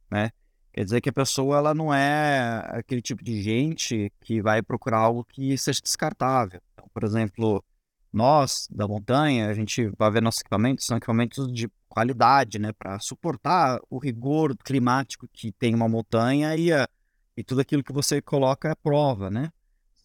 [0.09, 0.31] né?
[0.73, 4.99] Quer dizer que a pessoa ela não é aquele tipo de gente que vai procurar
[4.99, 6.61] algo que seja descartável.
[6.73, 7.63] Então, por exemplo,
[8.11, 12.99] nós da montanha, a gente vai ver nossos equipamentos, são equipamentos de qualidade, né, para
[12.99, 16.87] suportar o rigor climático que tem uma montanha e, a,
[17.35, 19.49] e tudo aquilo que você coloca à prova, né?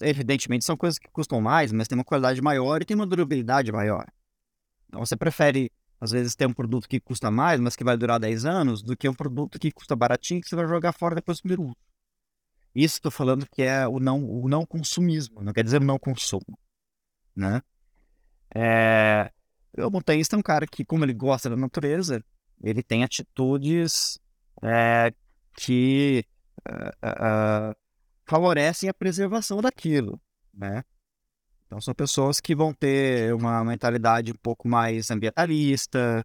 [0.00, 3.72] Evidentemente são coisas que custam mais, mas tem uma qualidade maior e tem uma durabilidade
[3.72, 4.06] maior.
[4.88, 8.20] Então você prefere às vezes tem um produto que custa mais, mas que vai durar
[8.20, 11.38] 10 anos, do que um produto que custa baratinho que você vai jogar fora depois
[11.38, 11.76] do primeiro uso.
[12.74, 16.58] Isso estou falando que é o não, o não consumismo, não quer dizer não consumo,
[17.34, 17.62] né?
[18.54, 19.30] É...
[19.78, 22.24] O montanhista é um cara que, como ele gosta da natureza,
[22.62, 24.18] ele tem atitudes
[24.62, 25.12] é,
[25.56, 26.24] que
[26.68, 27.76] uh, uh,
[28.24, 30.20] favorecem a preservação daquilo,
[30.54, 30.82] né?
[31.66, 36.24] Então são pessoas que vão ter uma mentalidade um pouco mais ambientalista,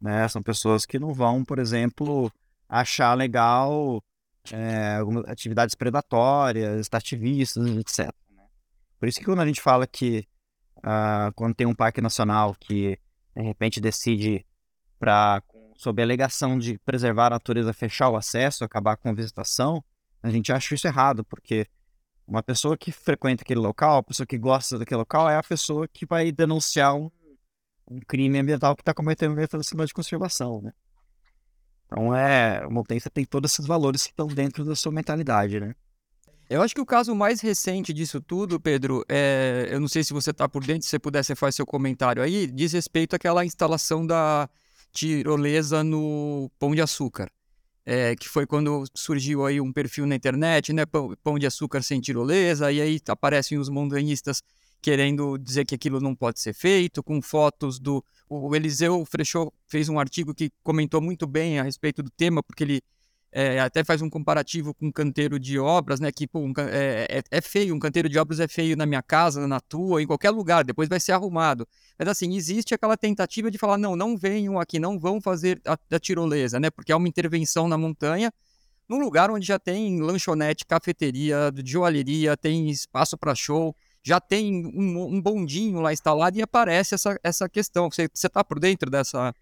[0.00, 0.28] né?
[0.28, 2.30] São pessoas que não vão, por exemplo,
[2.68, 4.02] achar legal
[4.50, 8.12] é, atividades predatórias, extrativistas, etc.
[8.30, 8.44] Né?
[8.98, 10.26] Por isso que quando a gente fala que
[10.84, 12.98] uh, quando tem um parque nacional que
[13.34, 14.46] de repente decide
[14.98, 15.42] para
[15.76, 19.82] sob a alegação de preservar a natureza, fechar o acesso, acabar com a visitação,
[20.22, 21.66] a gente acha isso errado, porque
[22.26, 25.88] uma pessoa que frequenta aquele local, a pessoa que gosta daquele local, é a pessoa
[25.88, 27.10] que vai denunciar um,
[27.90, 30.72] um crime ambiental que está cometendo dentro da cidade de conservação, né?
[31.86, 35.74] Então é, montanhista tem todos esses valores que estão dentro da sua mentalidade, né?
[36.52, 40.12] Eu acho que o caso mais recente disso tudo, Pedro, é, eu não sei se
[40.12, 44.06] você está por dentro, se você pudesse fazer seu comentário aí, diz respeito àquela instalação
[44.06, 44.48] da
[44.92, 47.30] tirolesa no Pão de Açúcar
[47.84, 51.82] é, que foi quando surgiu aí um perfil na internet, né, pão, pão de açúcar
[51.82, 54.42] sem tirolesa, e aí aparecem os montanhistas
[54.80, 58.04] querendo dizer que aquilo não pode ser feito, com fotos do...
[58.28, 62.64] O Eliseu Frechot fez um artigo que comentou muito bem a respeito do tema, porque
[62.64, 62.82] ele
[63.32, 66.12] é, até faz um comparativo com um canteiro de obras, né?
[66.12, 69.02] Que pô, um, é, é, é, feio, um canteiro de obras é feio na minha
[69.02, 71.66] casa, na tua, em qualquer lugar, depois vai ser arrumado.
[71.98, 75.78] Mas assim, existe aquela tentativa de falar, não, não venham aqui, não vão fazer a,
[75.90, 76.70] a tirolesa, né?
[76.70, 78.30] Porque é uma intervenção na montanha,
[78.86, 85.14] num lugar onde já tem lanchonete, cafeteria, joalheria, tem espaço para show, já tem um,
[85.14, 87.88] um, bondinho lá instalado e aparece essa, essa questão.
[87.90, 89.32] Você está por dentro dessa,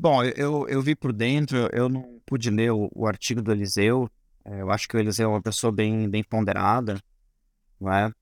[0.00, 4.08] Bom, eu, eu vi por dentro, eu não pude ler o, o artigo do Eliseu.
[4.44, 7.02] É, eu acho que o Eliseu é uma pessoa bem, bem ponderada,
[7.80, 8.12] não é?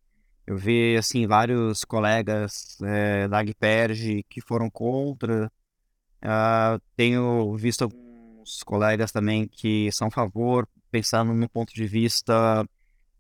[0.47, 5.53] Eu vi, assim, vários colegas é, da Agperge que foram contra.
[6.23, 12.67] Uh, tenho visto alguns colegas também que são a favor, pensando no ponto de vista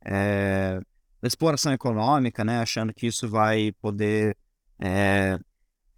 [0.02, 0.80] é,
[1.20, 2.60] da exploração econômica, né?
[2.60, 4.34] Achando que isso vai poder
[4.80, 5.38] é,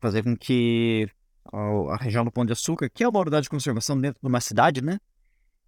[0.00, 1.08] fazer com que
[1.52, 4.40] a região do Pão de Açúcar, que é uma unidade de conservação dentro de uma
[4.40, 4.98] cidade, né?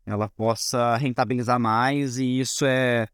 [0.04, 3.06] Ela possa rentabilizar mais e isso é,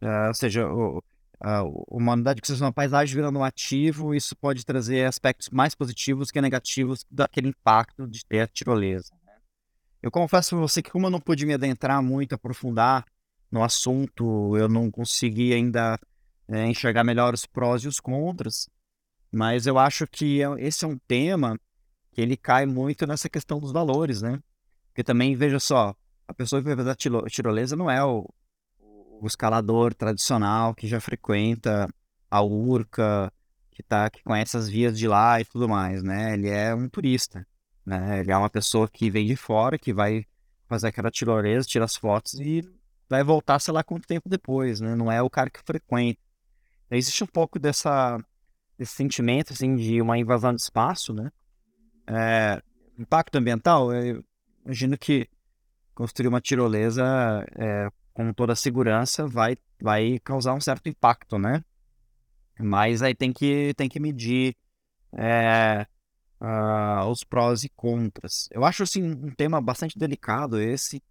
[0.00, 1.02] é ou seja, o,
[1.40, 5.74] a, uma unidade de conservação da paisagem virando um ativo, isso pode trazer aspectos mais
[5.74, 9.12] positivos que negativos daquele impacto de ter a tirolesa.
[9.24, 9.32] Né?
[10.02, 13.04] Eu confesso para você que como eu não pude me adentrar muito, aprofundar
[13.50, 15.98] no assunto, eu não consegui ainda
[16.48, 18.68] é, enxergar melhor os prós e os contras,
[19.30, 21.58] mas eu acho que é, esse é um tema
[22.12, 24.38] que ele cai muito nessa questão dos valores, né?
[24.88, 25.96] Porque também, veja só,
[26.28, 28.28] a pessoa que vai fazer a tirolesa não é o,
[28.78, 31.88] o escalador tradicional que já frequenta
[32.30, 33.32] a Urca,
[33.70, 36.34] que, tá, que conhece as vias de lá e tudo mais, né?
[36.34, 37.46] Ele é um turista,
[37.84, 38.20] né?
[38.20, 40.26] Ele é uma pessoa que vem de fora, que vai
[40.68, 42.62] fazer aquela tirolesa, tira as fotos e
[43.08, 44.94] vai voltar, sei lá, quanto tempo depois, né?
[44.94, 46.20] Não é o cara que frequenta.
[46.90, 48.18] Existe um pouco dessa,
[48.78, 51.30] desse sentimento, assim, de uma invasão de espaço, né?
[52.06, 52.62] É,
[52.98, 54.24] impacto ambiental, eu
[54.64, 55.28] imagino que
[55.94, 57.04] construir uma tirolesa
[57.56, 61.64] é, com toda a segurança vai, vai causar um certo impacto, né?
[62.58, 64.56] Mas aí tem que, tem que medir
[65.12, 65.86] é,
[66.40, 68.48] uh, os prós e contras.
[68.50, 71.02] Eu acho assim, um tema bastante delicado esse.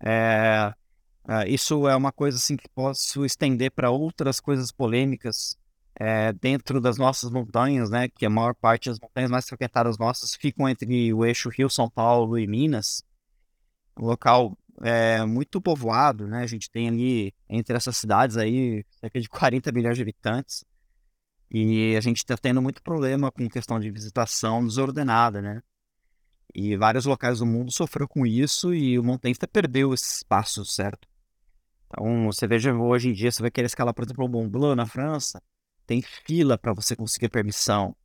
[0.00, 0.72] É,
[1.24, 5.56] uh, isso é uma coisa assim que posso estender para outras coisas polêmicas
[5.94, 10.34] é, dentro das nossas montanhas, né, que a maior parte das montanhas mais frequentadas nossas
[10.34, 13.02] ficam entre o eixo Rio, São Paulo e Minas,
[13.98, 19.20] um local é, muito povoado, né, a gente tem ali entre essas cidades aí cerca
[19.20, 20.64] de 40 milhões de habitantes.
[21.52, 25.60] E a gente está tendo muito problema com questão de visitação desordenada, né,
[26.54, 31.08] e vários locais do mundo sofreu com isso e o montanhista perdeu esse espaço, certo?
[31.86, 34.76] Então, você veja hoje em dia, você vai querer escalar, por exemplo, o Mont Blanc
[34.76, 35.42] na França,
[35.90, 37.96] tem fila para você conseguir permissão.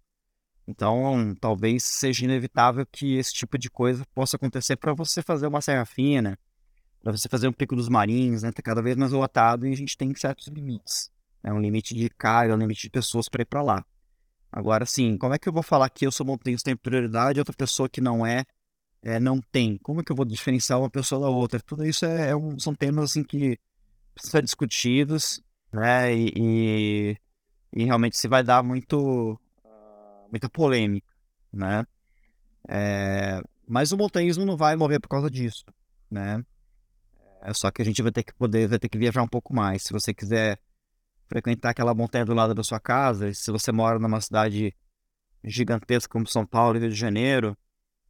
[0.67, 5.61] Então, talvez seja inevitável que esse tipo de coisa possa acontecer para você fazer uma
[5.61, 6.35] serra fina,
[7.03, 8.51] para você fazer um pico dos marinhos, né?
[8.51, 11.11] Tá cada vez mais lotado e a gente tem certos limites.
[11.43, 11.53] Né?
[11.53, 13.85] Um limite de carga, um limite de pessoas para ir para lá.
[14.51, 17.41] Agora, sim, como é que eu vou falar que eu sou montanhista tem prioridade e
[17.41, 18.45] outra pessoa que não é,
[19.03, 19.77] é, não tem?
[19.77, 21.59] Como é que eu vou diferenciar uma pessoa da outra?
[21.59, 23.59] Tudo isso é, é um, são temas assim que
[24.15, 25.39] precisam ser discutidos,
[25.71, 26.15] né?
[26.15, 27.24] E, e
[27.75, 29.37] e realmente se vai dar muito
[30.31, 31.07] muita polêmica,
[31.51, 31.85] né?
[32.67, 35.65] É, mas o montanhismo não vai morrer por causa disso,
[36.09, 36.43] né?
[37.41, 39.53] É só que a gente vai ter que poder, vai ter que viajar um pouco
[39.53, 39.83] mais.
[39.83, 40.59] Se você quiser
[41.27, 44.75] frequentar aquela montanha do lado da sua casa, se você mora numa cidade
[45.43, 47.55] gigantesca como São Paulo e Rio de Janeiro,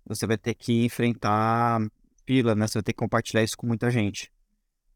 [0.06, 1.82] você vai ter que enfrentar
[2.26, 2.68] fila, né?
[2.68, 4.32] Você vai ter que compartilhar isso com muita gente,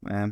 [0.02, 0.32] né?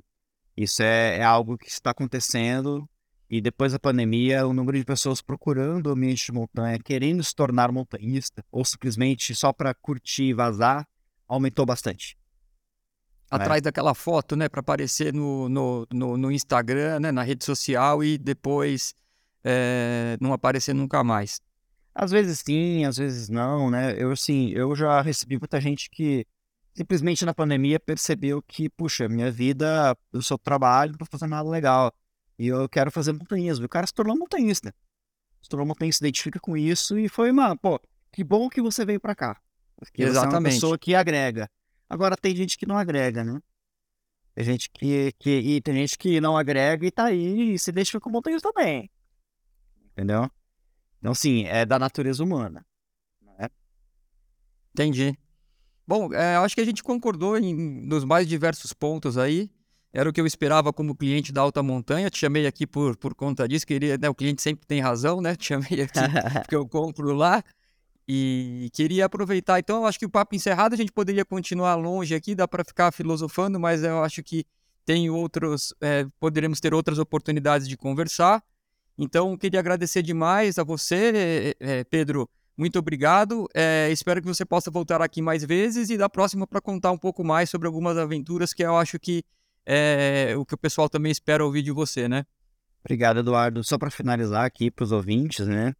[0.55, 2.87] Isso é, é algo que está acontecendo
[3.29, 7.35] e depois da pandemia, o número de pessoas procurando o ambiente de montanha, querendo se
[7.35, 10.87] tornar montanhista, ou simplesmente só para curtir e vazar,
[11.27, 12.17] aumentou bastante.
[13.29, 13.65] Atrás né?
[13.65, 18.17] daquela foto, né, para aparecer no, no, no, no, Instagram, né, na rede social e
[18.17, 18.95] depois
[19.43, 21.41] é, não aparecer nunca mais.
[21.93, 24.01] Às vezes sim, às vezes não, né?
[24.01, 26.25] Eu, assim, eu já recebi muita gente que
[26.73, 31.49] simplesmente na pandemia percebeu que, puxa, minha vida, eu só trabalho, não tô fazendo nada
[31.49, 31.91] legal
[32.37, 33.65] e eu quero fazer montanhismo.
[33.65, 34.73] O cara se tornou montanhista.
[35.41, 37.79] Se tornou montanhista, se identifica com isso e foi, mano, pô,
[38.11, 39.39] que bom que você veio pra cá.
[39.75, 40.31] Porque Exatamente.
[40.31, 41.49] Você é uma pessoa que agrega.
[41.89, 43.39] Agora tem gente que não agrega, né?
[44.35, 47.71] Tem gente que, que e tem gente que não agrega e tá aí e se
[47.71, 48.89] identifica com montanhismo também.
[49.91, 50.29] Entendeu?
[50.99, 52.65] Então, sim, é da natureza humana.
[53.21, 53.49] Né?
[54.73, 55.17] Entendi.
[55.87, 57.55] Bom, é, acho que a gente concordou em,
[57.87, 59.49] nos mais diversos pontos aí.
[59.93, 62.09] Era o que eu esperava como cliente da alta montanha.
[62.09, 63.65] Te chamei aqui por, por conta disso.
[63.65, 65.35] Queria, né, o cliente sempre tem razão, né?
[65.37, 65.99] Te chamei aqui
[66.43, 67.43] porque eu compro lá.
[68.07, 69.59] E queria aproveitar.
[69.59, 72.63] Então, eu acho que o papo encerrado a gente poderia continuar longe aqui, dá para
[72.63, 74.45] ficar filosofando, mas eu acho que
[74.85, 78.41] tem outros, é, poderemos ter outras oportunidades de conversar.
[78.97, 82.29] Então, queria agradecer demais a você, é, Pedro.
[82.57, 83.47] Muito obrigado.
[83.53, 86.97] É, espero que você possa voltar aqui mais vezes e da próxima para contar um
[86.97, 89.23] pouco mais sobre algumas aventuras que eu acho que
[89.69, 92.25] é o que o pessoal também espera ouvir de você, né?
[92.79, 93.63] Obrigado, Eduardo.
[93.63, 95.75] Só para finalizar aqui para os ouvintes, né?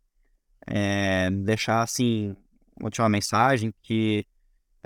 [0.68, 2.36] É, deixar assim
[2.78, 4.26] uma última mensagem que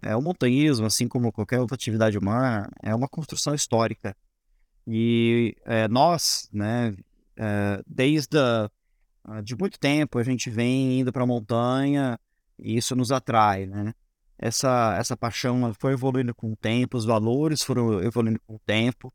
[0.04, 4.16] é, o montanhismo, assim como qualquer outra atividade humana, é uma construção histórica.
[4.88, 6.96] E é, nós, né,
[7.36, 8.70] é, desde a,
[9.42, 12.20] de muito tempo, a gente vem indo para a montanha
[12.60, 13.94] e isso nos atrai, né?
[14.42, 19.14] Essa, essa paixão foi evoluindo com o tempo, os valores foram evoluindo com o tempo.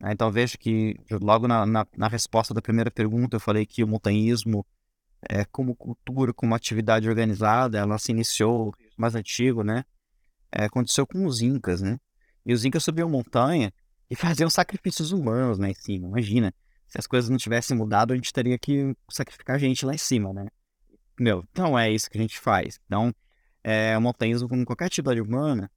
[0.00, 0.12] Né?
[0.12, 3.86] Então veja que logo na, na, na, resposta da primeira pergunta eu falei que o
[3.86, 4.66] montanhismo
[5.28, 9.84] é como cultura, como atividade organizada, ela se iniciou mais antigo, né?
[10.50, 11.98] É, aconteceu com os incas, né?
[12.44, 13.72] E os incas subiam montanha
[14.08, 16.08] e faziam sacrifícios humanos lá em cima.
[16.08, 16.54] Imagina,
[16.86, 20.32] se as coisas não tivessem mudado, a gente teria que sacrificar gente lá em cima,
[20.32, 20.46] né?
[21.18, 22.78] Meu, então é isso que a gente faz.
[22.86, 23.14] Então,
[23.64, 25.70] é, o montanhismo, como qualquer atividade humana,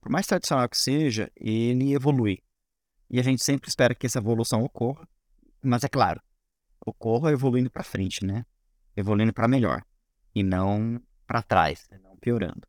[0.00, 2.42] por mais tradicional que seja, ele evolui.
[3.10, 5.06] E a gente sempre espera que essa evolução ocorra,
[5.62, 6.20] mas é claro,
[6.84, 8.44] ocorra evoluindo para frente, né?
[8.96, 9.82] Evoluindo para melhor
[10.34, 12.66] e não para trás, não piorando.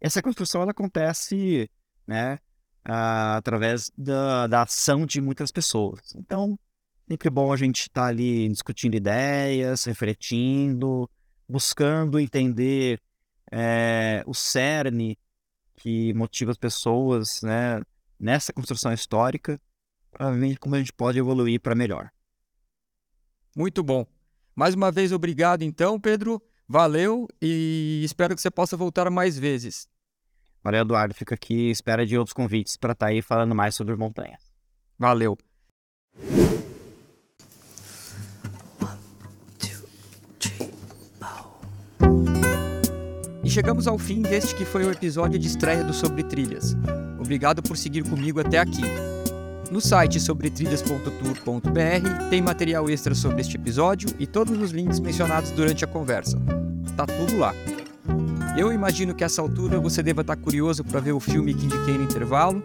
[0.00, 1.70] Essa construção ela acontece,
[2.06, 2.38] né,
[2.84, 6.14] através da, da ação de muitas pessoas.
[6.16, 6.58] Então,
[7.08, 11.08] sempre bom a gente estar tá ali discutindo ideias, refletindo,
[11.48, 13.00] buscando entender
[13.52, 15.18] é, o cerne
[15.76, 17.82] que motiva as pessoas, né,
[18.18, 19.60] nessa construção histórica
[20.10, 22.10] para ver como a gente pode evoluir para melhor.
[23.56, 24.06] Muito bom.
[24.54, 26.42] Mais uma vez, obrigado então, Pedro.
[26.68, 29.86] Valeu e espero que você possa voltar mais vezes.
[30.62, 31.14] Valeu, Eduardo.
[31.14, 34.52] Fica aqui espera de outros convites para estar tá aí falando mais sobre montanhas.
[34.98, 35.36] Valeu.
[43.52, 46.74] Chegamos ao fim deste que foi o episódio de estreia do Sobre Trilhas.
[47.20, 48.80] Obrigado por seguir comigo até aqui.
[49.70, 55.84] No site sobretrilhas.tour.br tem material extra sobre este episódio e todos os links mencionados durante
[55.84, 56.40] a conversa.
[56.96, 57.54] Tá tudo lá.
[58.56, 61.66] Eu imagino que a essa altura você deva estar curioso para ver o filme que
[61.66, 62.62] indiquei no intervalo.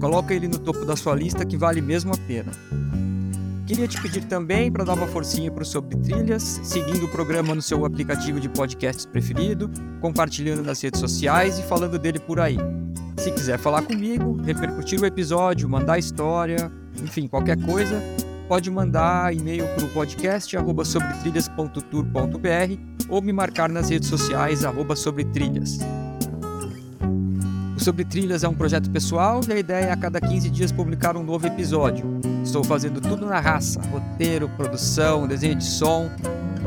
[0.00, 2.50] Coloca ele no topo da sua lista que vale mesmo a pena.
[3.74, 7.56] Queria te pedir também para dar uma forcinha para o Sobre Trilhas, seguindo o programa
[7.56, 9.68] no seu aplicativo de podcasts preferido,
[10.00, 12.56] compartilhando nas redes sociais e falando dele por aí.
[13.16, 16.70] Se quiser falar comigo, repercutir o episódio, mandar história,
[17.02, 18.00] enfim, qualquer coisa,
[18.46, 24.94] pode mandar e-mail para o podcast arroba sobretrilhas.tour.br ou me marcar nas redes sociais arroba
[24.94, 25.80] sobretrilhas.
[27.76, 30.70] O Sobre Trilhas é um projeto pessoal e a ideia é a cada 15 dias
[30.70, 32.33] publicar um novo episódio.
[32.54, 36.08] Estou fazendo tudo na raça: roteiro, produção, desenho de som.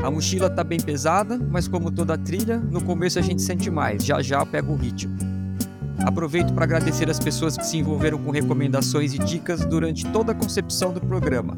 [0.02, 4.04] A mochila está bem pesada, mas como toda trilha, no começo a gente sente mais,
[4.04, 5.16] já já pega o ritmo.
[6.04, 10.34] Aproveito para agradecer as pessoas que se envolveram com recomendações e dicas durante toda a
[10.34, 11.56] concepção do programa.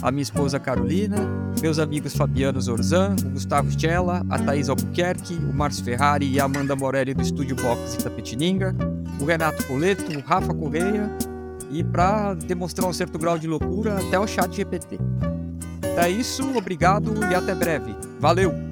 [0.00, 1.16] A minha esposa Carolina,
[1.60, 6.44] meus amigos Fabiano Zorzan, o Gustavo Stella, a Thaís Albuquerque, o Márcio Ferrari e a
[6.44, 8.76] Amanda Morelli do Estúdio Box Itapetininga,
[9.20, 11.10] o Renato Coleto, o Rafa Correia
[11.72, 14.98] e, para demonstrar um certo grau de loucura, até o chat GPT.
[15.96, 17.94] É isso, obrigado e até breve.
[18.20, 18.71] Valeu!